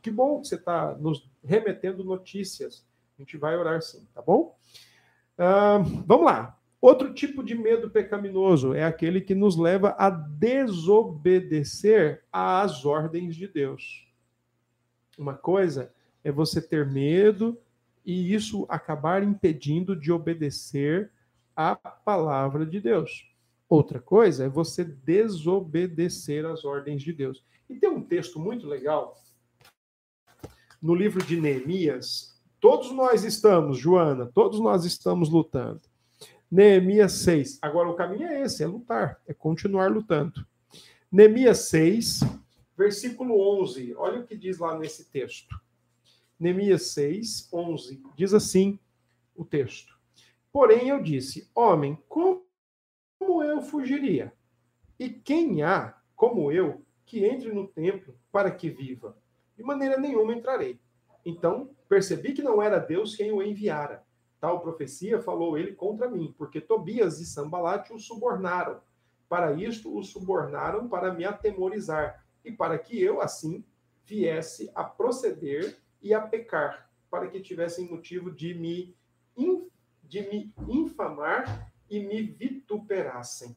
[0.00, 2.82] Que bom que você está nos remetendo notícias.
[3.18, 4.58] A gente vai orar sim, tá bom?
[5.36, 6.58] Uh, vamos lá.
[6.80, 10.64] Outro tipo de medo pecaminoso é aquele que nos leva a desobedecer
[12.32, 14.07] às ordens de Deus.
[15.18, 15.92] Uma coisa
[16.22, 17.58] é você ter medo
[18.04, 21.10] e isso acabar impedindo de obedecer
[21.56, 23.28] à palavra de Deus.
[23.68, 27.44] Outra coisa é você desobedecer às ordens de Deus.
[27.68, 29.20] E tem um texto muito legal
[30.80, 32.40] no livro de Neemias.
[32.60, 35.82] Todos nós estamos, Joana, todos nós estamos lutando.
[36.50, 37.58] Neemias 6.
[37.60, 40.46] Agora o caminho é esse, é lutar, é continuar lutando.
[41.12, 42.20] Neemias 6,
[42.78, 43.92] versículo 11.
[43.96, 45.60] Olha o que diz lá nesse texto.
[46.38, 48.00] Neemias 6, 11.
[48.14, 48.78] Diz assim
[49.34, 49.98] o texto.
[50.52, 52.46] Porém eu disse: Homem, como
[53.20, 54.32] eu fugiria?
[54.96, 59.18] E quem há, como eu, que entre no templo para que viva?
[59.56, 60.78] De maneira nenhuma entrarei.
[61.24, 64.06] Então percebi que não era Deus quem o enviara.
[64.40, 68.80] Tal profecia falou ele contra mim, porque Tobias e Sambalate o subornaram.
[69.28, 73.64] Para isto o subornaram para me atemorizar, e para que eu, assim,
[74.04, 78.96] viesse a proceder e a pecar, para que tivessem motivo de me,
[80.02, 83.56] de me infamar e me vituperassem.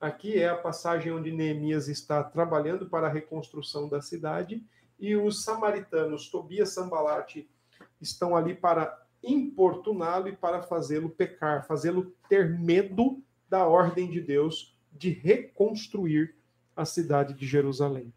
[0.00, 4.64] Aqui é a passagem onde Neemias está trabalhando para a reconstrução da cidade
[4.98, 7.50] e os samaritanos, Tobias Sambalate,
[8.00, 14.74] estão ali para importuná-lo e para fazê-lo pecar, fazê-lo ter medo da ordem de Deus
[14.92, 16.34] de reconstruir
[16.74, 18.12] a cidade de Jerusalém.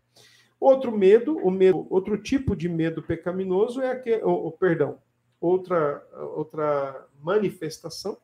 [0.63, 4.21] Outro medo, o medo, outro tipo de medo pecaminoso é aquele,
[4.57, 4.97] perdão,
[5.37, 6.01] outra
[6.37, 8.17] outra manifestação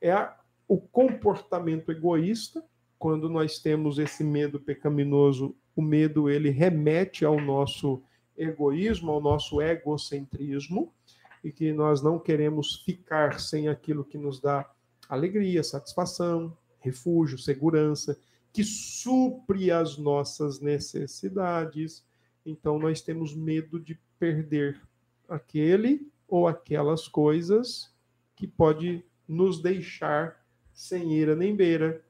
[0.00, 2.64] é a, o comportamento egoísta.
[2.96, 8.00] Quando nós temos esse medo pecaminoso, o medo ele remete ao nosso
[8.38, 10.94] egoísmo, ao nosso egocentrismo,
[11.42, 14.70] e que nós não queremos ficar sem aquilo que nos dá
[15.08, 18.16] alegria, satisfação, refúgio, segurança
[18.54, 22.06] que supre as nossas necessidades.
[22.46, 24.80] Então, nós temos medo de perder
[25.28, 27.92] aquele ou aquelas coisas
[28.36, 30.40] que pode nos deixar
[30.72, 32.00] sem ira nem beira,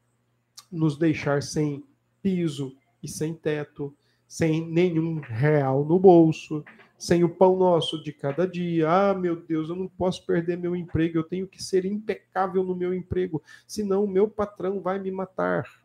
[0.70, 1.82] nos deixar sem
[2.20, 3.96] piso e sem teto,
[4.28, 6.62] sem nenhum real no bolso,
[6.98, 8.90] sem o pão nosso de cada dia.
[8.90, 12.76] Ah, meu Deus, eu não posso perder meu emprego, eu tenho que ser impecável no
[12.76, 15.83] meu emprego, senão o meu patrão vai me matar.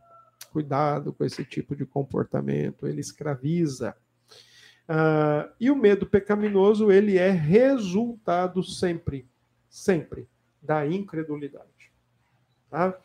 [0.52, 3.96] Cuidado com esse tipo de comportamento, ele escraviza.
[4.90, 9.28] Uh, e o medo pecaminoso, ele é resultado sempre,
[9.70, 10.28] sempre,
[10.62, 11.92] da incredulidade.
[12.70, 12.98] Tá?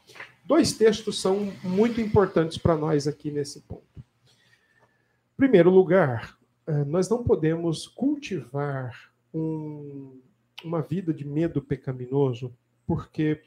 [0.47, 3.85] Dois textos são muito importantes para nós aqui nesse ponto.
[3.97, 10.19] Em primeiro lugar, uh, nós não podemos cultivar um,
[10.65, 13.43] uma vida de medo pecaminoso, porque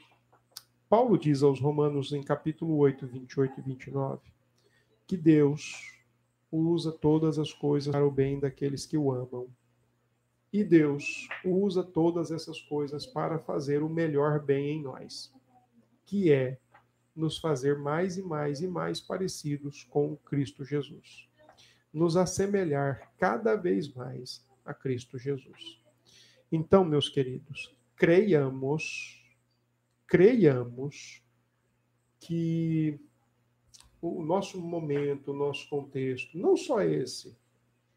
[0.90, 4.22] Paulo diz aos Romanos em capítulo 8, 28 e 29
[5.06, 5.94] que Deus
[6.50, 9.50] usa todas as coisas para o bem daqueles que o amam.
[10.52, 15.34] E Deus usa todas essas coisas para fazer o melhor bem em nós,
[16.06, 16.58] que é
[17.14, 21.28] nos fazer mais e mais e mais parecidos com Cristo Jesus.
[21.94, 25.82] Nos assemelhar cada vez mais a Cristo Jesus.
[26.50, 29.16] Então, meus queridos, creiamos
[30.08, 31.22] creiamos
[32.20, 32.99] que
[34.01, 37.36] o nosso momento, o nosso contexto, não só esse,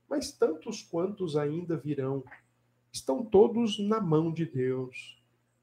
[0.09, 2.25] mas tantos quantos ainda virão,
[2.93, 5.23] estão todos na mão de Deus.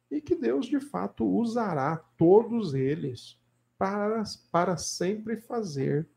[0.10, 3.38] E que Deus, de fato, usará todos eles
[3.78, 6.08] para, para sempre fazer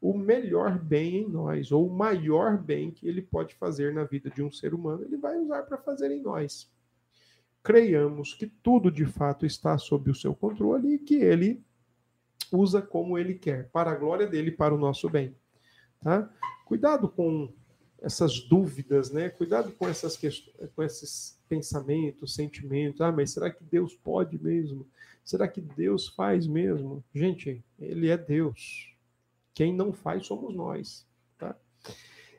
[0.00, 4.30] o melhor bem em nós, ou o maior bem que ele pode fazer na vida
[4.30, 6.70] de um ser humano, ele vai usar para fazer em nós
[7.68, 11.62] creiamos que tudo de fato está sob o seu controle e que ele
[12.50, 15.36] usa como ele quer, para a glória dele, para o nosso bem.
[16.00, 16.32] Tá?
[16.64, 17.52] Cuidado com
[18.00, 19.28] essas dúvidas, né?
[19.28, 23.02] Cuidado com essas questões, com esses pensamentos, sentimentos.
[23.02, 24.86] Ah, mas será que Deus pode mesmo?
[25.22, 27.04] Será que Deus faz mesmo?
[27.14, 28.96] Gente, ele é Deus.
[29.52, 31.06] Quem não faz somos nós,
[31.36, 31.54] tá?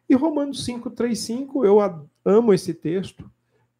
[0.09, 1.77] E Romanos 5, 3, 5, eu
[2.25, 3.29] amo esse texto,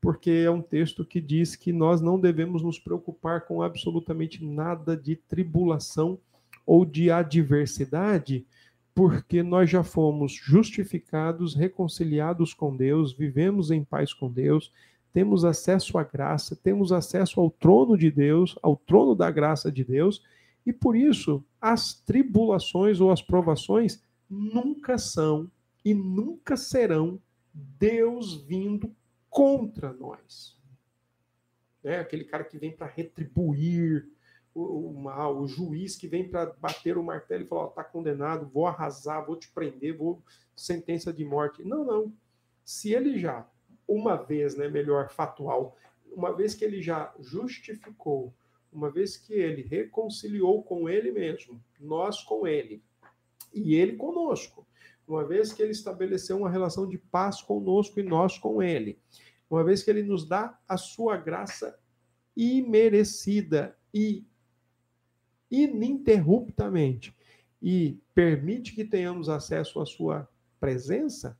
[0.02, 4.96] porque é um texto que diz que nós não devemos nos preocupar com absolutamente nada
[4.96, 6.18] de tribulação
[6.66, 8.46] ou de adversidade,
[8.94, 14.72] porque nós já fomos justificados, reconciliados com Deus, vivemos em paz com Deus,
[15.12, 19.84] temos acesso à graça, temos acesso ao trono de Deus, ao trono da graça de
[19.84, 20.24] Deus,
[20.66, 25.50] e por isso as tribulações ou as provações nunca são
[25.84, 27.20] e nunca serão
[27.54, 28.92] Deus vindo
[29.30, 30.58] contra nós.
[31.84, 34.10] É aquele cara que vem para retribuir
[34.54, 38.50] o, o, mal, o juiz que vem para bater o martelo e falar: está condenado,
[38.50, 40.22] vou arrasar, vou te prender, vou
[40.56, 41.64] sentença de morte.
[41.64, 42.14] Não, não.
[42.66, 43.48] Se ele já,
[43.88, 45.76] uma vez, né, melhor, fatual,
[46.12, 48.34] uma vez que ele já justificou,
[48.72, 52.84] uma vez que ele reconciliou com ele mesmo, nós com ele,
[53.54, 54.66] e ele conosco,
[55.10, 59.00] uma vez que ele estabeleceu uma relação de paz conosco e nós com ele,
[59.50, 61.78] uma vez que ele nos dá a sua graça
[62.36, 64.24] imerecida e
[65.50, 67.16] ininterruptamente
[67.62, 70.30] e permite que tenhamos acesso à sua
[70.60, 71.38] presença,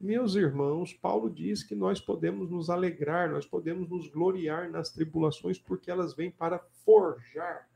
[0.00, 5.58] meus irmãos, Paulo diz que nós podemos nos alegrar, nós podemos nos gloriar nas tribulações,
[5.58, 7.68] porque elas vêm para forjar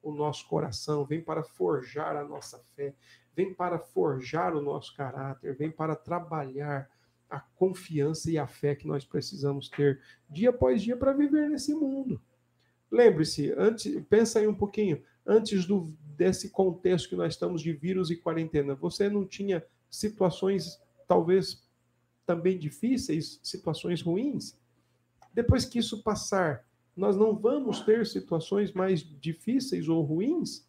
[0.00, 2.94] o nosso coração, vêm para forjar a nossa fé,
[3.34, 6.90] vêm para forjar o nosso caráter, vêm para trabalhar
[7.28, 11.74] a confiança e a fé que nós precisamos ter dia após dia para viver nesse
[11.74, 12.20] mundo.
[12.90, 18.10] Lembre-se, antes, pensa aí um pouquinho, antes do, desse contexto que nós estamos de vírus
[18.10, 20.78] e quarentena, você não tinha situações
[21.08, 21.66] talvez
[22.26, 24.54] também difíceis, situações ruins?
[25.32, 30.66] Depois que isso passar, nós não vamos ter situações mais difíceis ou ruins?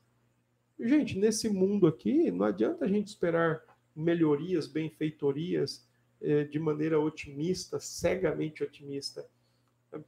[0.79, 3.63] Gente, nesse mundo aqui, não adianta a gente esperar
[3.95, 5.87] melhorias, benfeitorias
[6.21, 9.25] eh, de maneira otimista, cegamente otimista.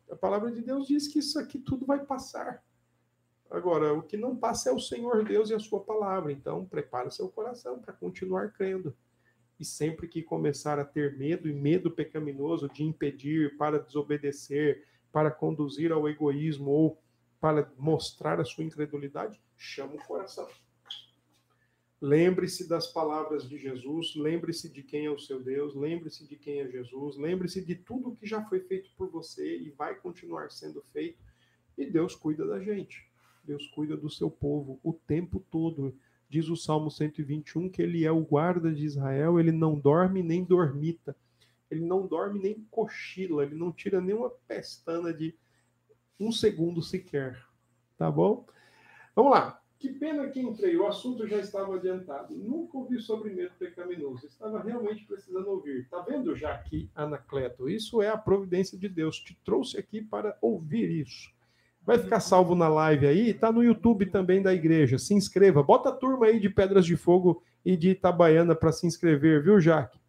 [0.10, 2.64] A palavra de Deus diz que isso aqui tudo vai passar.
[3.50, 6.32] Agora, o que não passa é o Senhor Deus e a sua palavra.
[6.32, 8.96] Então, prepare seu coração para continuar crendo.
[9.60, 15.32] E sempre que começar a ter medo e medo pecaminoso de impedir, para desobedecer, para
[15.32, 17.02] conduzir ao egoísmo ou
[17.40, 20.48] para mostrar a sua incredulidade, chama o coração.
[22.02, 26.60] Lembre-se das palavras de Jesus, lembre-se de quem é o seu Deus, lembre-se de quem
[26.60, 30.84] é Jesus, lembre-se de tudo que já foi feito por você e vai continuar sendo
[30.92, 31.24] feito,
[31.78, 33.10] e Deus cuida da gente.
[33.44, 35.98] Deus cuida do seu povo o tempo todo.
[36.30, 40.44] Diz o Salmo 121 que ele é o guarda de Israel, ele não dorme nem
[40.44, 41.16] dormita.
[41.70, 45.36] Ele não dorme nem cochila, ele não tira nenhuma pestana de
[46.20, 47.44] um segundo sequer.
[47.98, 48.46] Tá bom?
[49.16, 49.60] Vamos lá.
[49.78, 52.34] Que pena que entrei, o assunto já estava adiantado.
[52.36, 54.26] Nunca ouvi sobre medo pecaminoso.
[54.26, 55.88] Estava realmente precisando ouvir.
[55.90, 57.70] Tá vendo já aqui, Anacleto?
[57.70, 59.20] Isso é a providência de Deus.
[59.20, 61.30] Te trouxe aqui para ouvir isso.
[61.86, 64.98] Vai ficar salvo na live aí, tá no YouTube também da igreja.
[64.98, 65.62] Se inscreva.
[65.62, 69.60] Bota a turma aí de Pedras de Fogo e de Itabaiana para se inscrever, viu,
[69.60, 70.00] Jaque?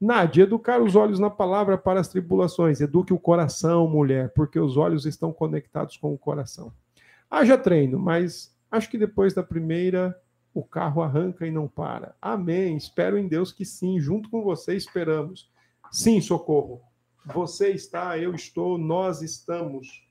[0.00, 2.80] Nádia, educar os olhos na palavra para as tribulações.
[2.80, 6.72] Eduque o coração, mulher, porque os olhos estão conectados com o coração.
[7.34, 10.16] Haja treino, mas acho que depois da primeira
[10.54, 12.14] o carro arranca e não para.
[12.22, 12.76] Amém.
[12.76, 13.98] Espero em Deus que sim.
[13.98, 15.50] Junto com você esperamos.
[15.90, 16.80] Sim, socorro.
[17.26, 20.06] Você está, eu estou, nós estamos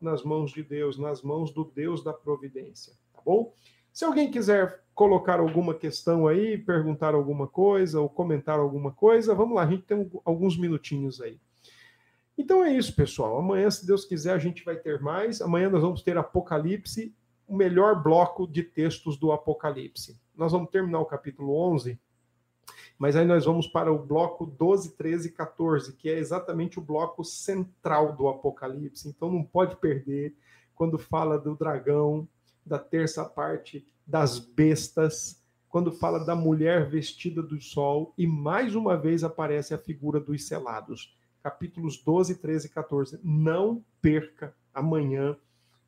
[0.00, 3.54] nas mãos de Deus, nas mãos do Deus da providência, tá bom?
[3.92, 9.54] Se alguém quiser colocar alguma questão aí, perguntar alguma coisa ou comentar alguma coisa, vamos
[9.54, 11.38] lá, a gente tem alguns minutinhos aí.
[12.36, 13.38] Então é isso, pessoal.
[13.38, 15.40] Amanhã, se Deus quiser, a gente vai ter mais.
[15.40, 17.14] Amanhã nós vamos ter Apocalipse,
[17.46, 20.20] o melhor bloco de textos do Apocalipse.
[20.36, 21.98] Nós vamos terminar o capítulo 11
[22.98, 26.82] mas aí nós vamos para o bloco 12, 13 e 14, que é exatamente o
[26.82, 29.08] bloco central do Apocalipse.
[29.08, 30.34] Então não pode perder
[30.74, 32.28] quando fala do dragão,
[32.64, 38.96] da terça parte das bestas, quando fala da mulher vestida do sol, e mais uma
[38.96, 41.16] vez aparece a figura dos selados.
[41.44, 43.20] Capítulos 12, 13 e 14.
[43.22, 45.36] Não perca amanhã,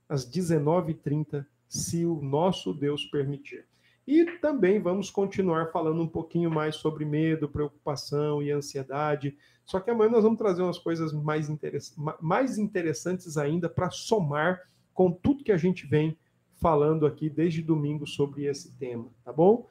[0.06, 3.64] às 19h30, se o nosso Deus permitir.
[4.06, 9.34] E também vamos continuar falando um pouquinho mais sobre medo, preocupação e ansiedade.
[9.64, 14.60] Só que amanhã nós vamos trazer umas coisas mais, interess mais interessantes ainda para somar
[14.92, 16.18] com tudo que a gente vem
[16.60, 19.66] falando aqui desde domingo sobre esse tema, tá bom?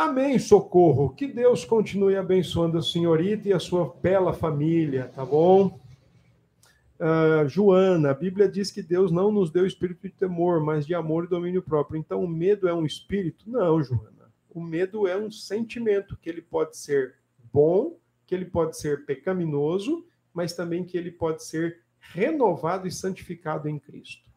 [0.00, 1.10] Amém, socorro.
[1.10, 5.78] Que Deus continue abençoando a senhorita e a sua bela família, tá bom?
[6.98, 10.94] Uh, Joana, a Bíblia diz que Deus não nos deu espírito de temor, mas de
[10.94, 11.98] amor e domínio próprio.
[11.98, 13.44] Então, o medo é um espírito?
[13.46, 14.32] Não, Joana.
[14.48, 17.16] O medo é um sentimento que ele pode ser
[17.52, 17.94] bom,
[18.26, 23.78] que ele pode ser pecaminoso, mas também que ele pode ser renovado e santificado em
[23.78, 24.29] Cristo.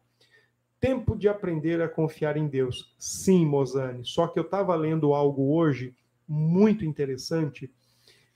[0.84, 2.94] Tempo de aprender a confiar em Deus.
[2.98, 4.04] Sim, Mozane.
[4.04, 5.96] Só que eu estava lendo algo hoje
[6.28, 7.72] muito interessante,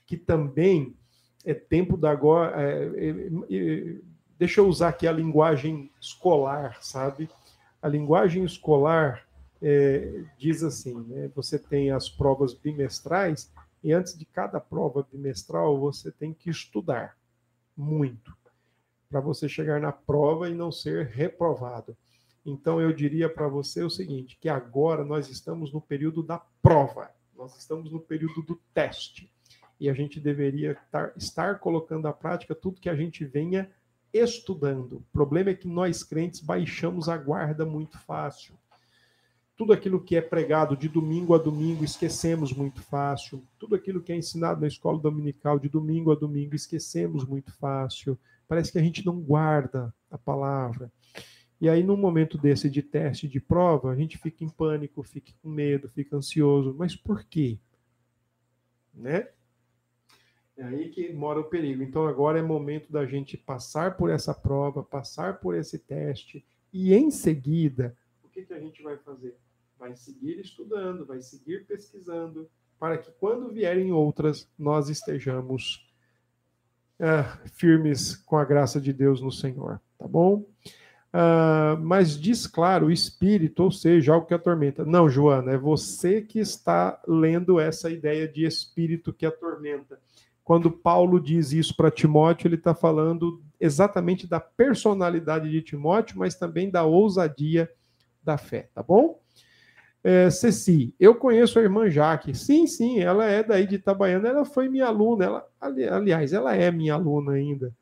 [0.03, 0.95] que também
[1.45, 2.59] é tempo da agora.
[2.59, 3.09] É, é,
[3.51, 3.95] é,
[4.35, 7.29] deixa eu usar aqui a linguagem escolar, sabe?
[7.79, 9.27] A linguagem escolar
[9.61, 11.29] é, diz assim: né?
[11.35, 17.15] você tem as provas bimestrais, e antes de cada prova bimestral, você tem que estudar
[17.77, 18.35] muito,
[19.07, 21.95] para você chegar na prova e não ser reprovado.
[22.45, 27.11] Então, eu diria para você o seguinte: que agora nós estamos no período da prova,
[27.35, 29.31] nós estamos no período do teste.
[29.79, 33.69] E a gente deveria estar, estar colocando à prática tudo que a gente venha
[34.13, 34.97] estudando.
[34.97, 38.55] O problema é que nós crentes baixamos a guarda muito fácil.
[39.55, 43.43] Tudo aquilo que é pregado de domingo a domingo, esquecemos muito fácil.
[43.57, 48.17] Tudo aquilo que é ensinado na escola dominical de domingo a domingo, esquecemos muito fácil.
[48.47, 50.91] Parece que a gente não guarda a palavra.
[51.61, 55.33] E aí, num momento desse de teste, de prova, a gente fica em pânico, fica
[55.41, 56.73] com medo, fica ansioso.
[56.77, 57.59] Mas por quê?
[58.93, 59.27] Né?
[60.55, 61.83] É aí que mora o perigo.
[61.83, 66.93] Então, agora é momento da gente passar por essa prova, passar por esse teste, e
[66.93, 69.35] em seguida, o que, que a gente vai fazer?
[69.77, 75.89] Vai seguir estudando, vai seguir pesquisando, para que quando vierem outras, nós estejamos
[76.99, 79.81] é, firmes com a graça de Deus no Senhor.
[79.97, 80.45] Tá bom?
[81.11, 84.85] Uh, mas diz claro, o espírito, ou seja, algo que atormenta.
[84.85, 89.99] Não, Joana, é você que está lendo essa ideia de espírito que atormenta.
[90.43, 96.35] Quando Paulo diz isso para Timóteo, ele está falando exatamente da personalidade de Timóteo, mas
[96.35, 97.69] também da ousadia
[98.23, 99.19] da fé, tá bom?
[100.03, 102.33] É, Ceci, eu conheço a irmã Jaque.
[102.33, 105.25] Sim, sim, ela é daí de Itabaiana, ela foi minha aluna.
[105.25, 107.73] Ela, aliás, ela é minha aluna ainda.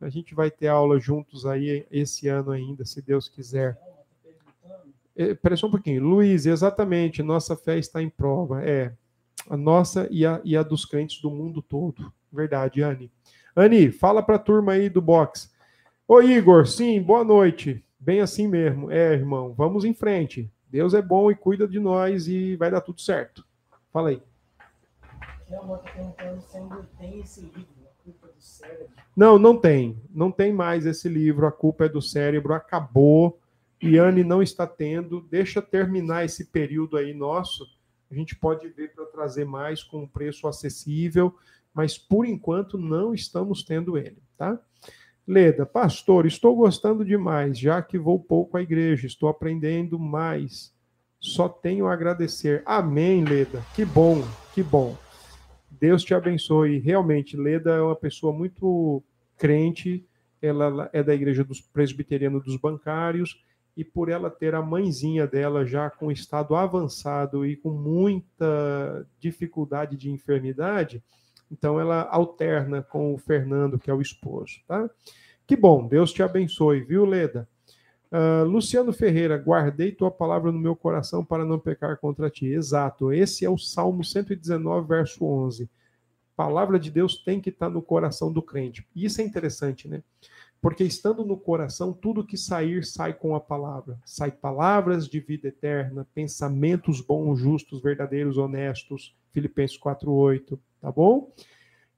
[0.00, 3.76] A gente vai ter aula juntos aí esse ano ainda, se Deus quiser.
[5.16, 6.04] É, só um pouquinho.
[6.04, 8.62] Luiz, exatamente, nossa fé está em prova.
[8.62, 8.92] É,
[9.50, 12.12] a nossa e a, e a dos crentes do mundo todo.
[12.32, 13.10] Verdade, Anne.
[13.56, 15.52] Anne, fala para a turma aí do box.
[16.06, 17.84] Ô Igor, sim, boa noite.
[17.98, 18.90] Bem assim mesmo.
[18.90, 20.48] É, irmão, vamos em frente.
[20.70, 23.44] Deus é bom e cuida de nós e vai dar tudo certo.
[23.92, 24.22] Fala aí.
[25.48, 27.77] Perguntando se ainda tem esse livro?
[29.16, 30.00] Não, não tem.
[30.14, 33.38] Não tem mais esse livro, A Culpa é do Cérebro, acabou.
[33.82, 35.20] Iane não está tendo.
[35.30, 37.66] Deixa terminar esse período aí nosso.
[38.10, 41.34] A gente pode ver para trazer mais com um preço acessível,
[41.74, 44.58] mas por enquanto não estamos tendo ele, tá?
[45.26, 50.72] Leda, pastor, estou gostando demais, já que vou pouco à igreja, estou aprendendo mais.
[51.20, 52.62] Só tenho a agradecer.
[52.64, 53.62] Amém, Leda.
[53.74, 54.24] Que bom,
[54.54, 54.96] que bom.
[55.70, 56.78] Deus te abençoe.
[56.78, 59.02] Realmente, Leda é uma pessoa muito
[59.36, 60.04] crente,
[60.40, 63.42] ela é da igreja dos presbiterianos dos bancários,
[63.76, 69.96] e por ela ter a mãezinha dela já com estado avançado e com muita dificuldade
[69.96, 71.00] de enfermidade,
[71.50, 74.90] então ela alterna com o Fernando, que é o esposo, tá?
[75.46, 77.48] Que bom, Deus te abençoe, viu, Leda?
[78.10, 82.46] Uh, Luciano Ferreira, guardei tua palavra no meu coração para não pecar contra ti.
[82.46, 85.68] Exato, esse é o Salmo 119, verso 11.
[86.34, 88.86] Palavra de Deus tem que estar no coração do crente.
[88.94, 90.02] Isso é interessante, né?
[90.60, 93.98] Porque estando no coração, tudo que sair sai com a palavra.
[94.04, 99.14] Sai palavras de vida eterna, pensamentos bons, justos, verdadeiros, honestos.
[99.32, 101.32] Filipenses 4:8, tá bom?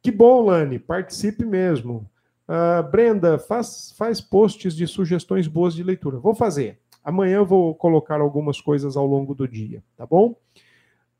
[0.03, 2.11] Que bom, Lani, participe mesmo.
[2.51, 6.19] Uh, Brenda, faz, faz posts de sugestões boas de leitura.
[6.19, 6.81] Vou fazer.
[7.05, 10.35] Amanhã eu vou colocar algumas coisas ao longo do dia, tá bom?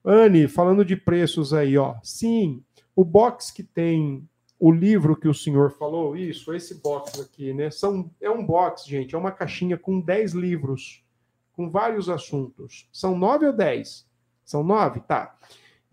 [0.05, 1.95] Anne, falando de preços aí, ó.
[2.03, 2.65] Sim,
[2.97, 4.29] o box que tem
[4.59, 7.71] o livro que o senhor falou, isso, esse box aqui, né?
[7.71, 11.05] São, é um box, gente, é uma caixinha com 10 livros,
[11.53, 12.89] com vários assuntos.
[12.93, 14.05] São nove ou dez?
[14.45, 14.99] São nove?
[14.99, 15.39] Tá.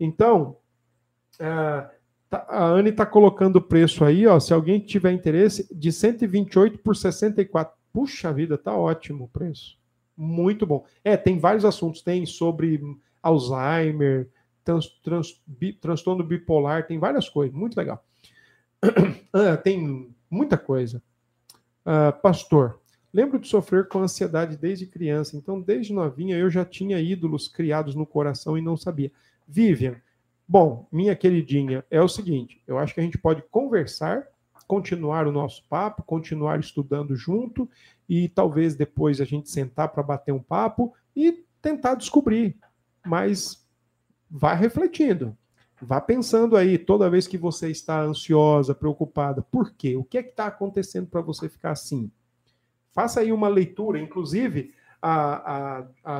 [0.00, 0.56] Então,
[1.40, 1.97] uh,
[2.30, 4.38] a Anne está colocando o preço aí, ó.
[4.38, 7.76] Se alguém tiver interesse, de 128 por 64.
[7.92, 9.78] Puxa vida, tá ótimo o preço.
[10.16, 10.84] Muito bom.
[11.02, 12.02] É, tem vários assuntos.
[12.02, 12.80] Tem sobre
[13.22, 14.28] Alzheimer,
[14.64, 17.56] trans, trans, bi, transtorno bipolar, tem várias coisas.
[17.56, 18.04] Muito legal.
[19.30, 21.02] Ah, tem muita coisa.
[21.84, 22.80] Ah, pastor,
[23.12, 25.36] lembro de sofrer com ansiedade desde criança.
[25.36, 29.12] Então, desde novinha, eu já tinha ídolos criados no coração e não sabia.
[29.46, 29.96] Vivian,
[30.50, 34.26] Bom, minha queridinha, é o seguinte: eu acho que a gente pode conversar,
[34.66, 37.68] continuar o nosso papo, continuar estudando junto
[38.08, 42.56] e talvez depois a gente sentar para bater um papo e tentar descobrir.
[43.06, 43.62] Mas
[44.30, 45.36] vá refletindo,
[45.82, 49.96] vá pensando aí toda vez que você está ansiosa, preocupada, por quê?
[49.96, 52.10] O que é que está acontecendo para você ficar assim?
[52.92, 54.72] Faça aí uma leitura, inclusive
[55.02, 56.16] a, a, a,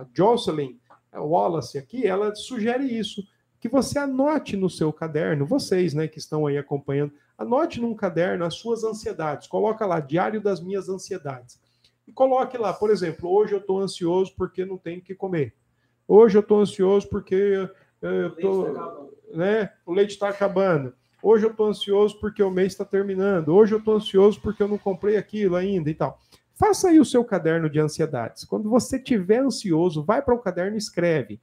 [0.00, 0.78] a Jocelyn
[1.12, 3.22] Wallace aqui, ela sugere isso
[3.64, 8.44] que você anote no seu caderno, vocês, né, que estão aí acompanhando, anote num caderno
[8.44, 9.48] as suas ansiedades.
[9.48, 11.58] Coloca lá diário das minhas ansiedades.
[12.06, 15.54] E coloque lá, por exemplo, hoje eu estou ansioso porque não tenho o que comer.
[16.06, 17.66] Hoje eu estou ansioso porque
[18.02, 18.96] eu tô, tá
[19.32, 20.92] né, o leite está acabando.
[21.22, 23.48] Hoje eu estou ansioso porque o mês está terminando.
[23.48, 26.18] Hoje eu estou ansioso porque eu não comprei aquilo ainda e tal.
[26.54, 28.44] Faça aí o seu caderno de ansiedades.
[28.44, 31.40] Quando você estiver ansioso, vai para o caderno e escreve.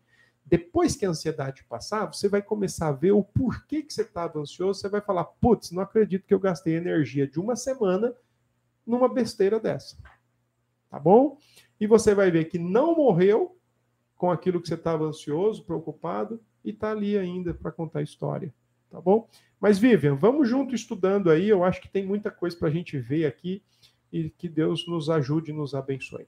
[0.51, 4.37] Depois que a ansiedade passar, você vai começar a ver o porquê que você estava
[4.37, 4.81] ansioso.
[4.81, 8.13] Você vai falar: putz, não acredito que eu gastei energia de uma semana
[8.85, 9.95] numa besteira dessa.
[10.89, 11.37] Tá bom?
[11.79, 13.57] E você vai ver que não morreu
[14.17, 18.53] com aquilo que você estava ansioso, preocupado, e está ali ainda para contar a história.
[18.89, 19.29] Tá bom?
[19.57, 21.47] Mas, Vivian, vamos junto estudando aí.
[21.47, 23.63] Eu acho que tem muita coisa para a gente ver aqui
[24.11, 26.27] e que Deus nos ajude e nos abençoe.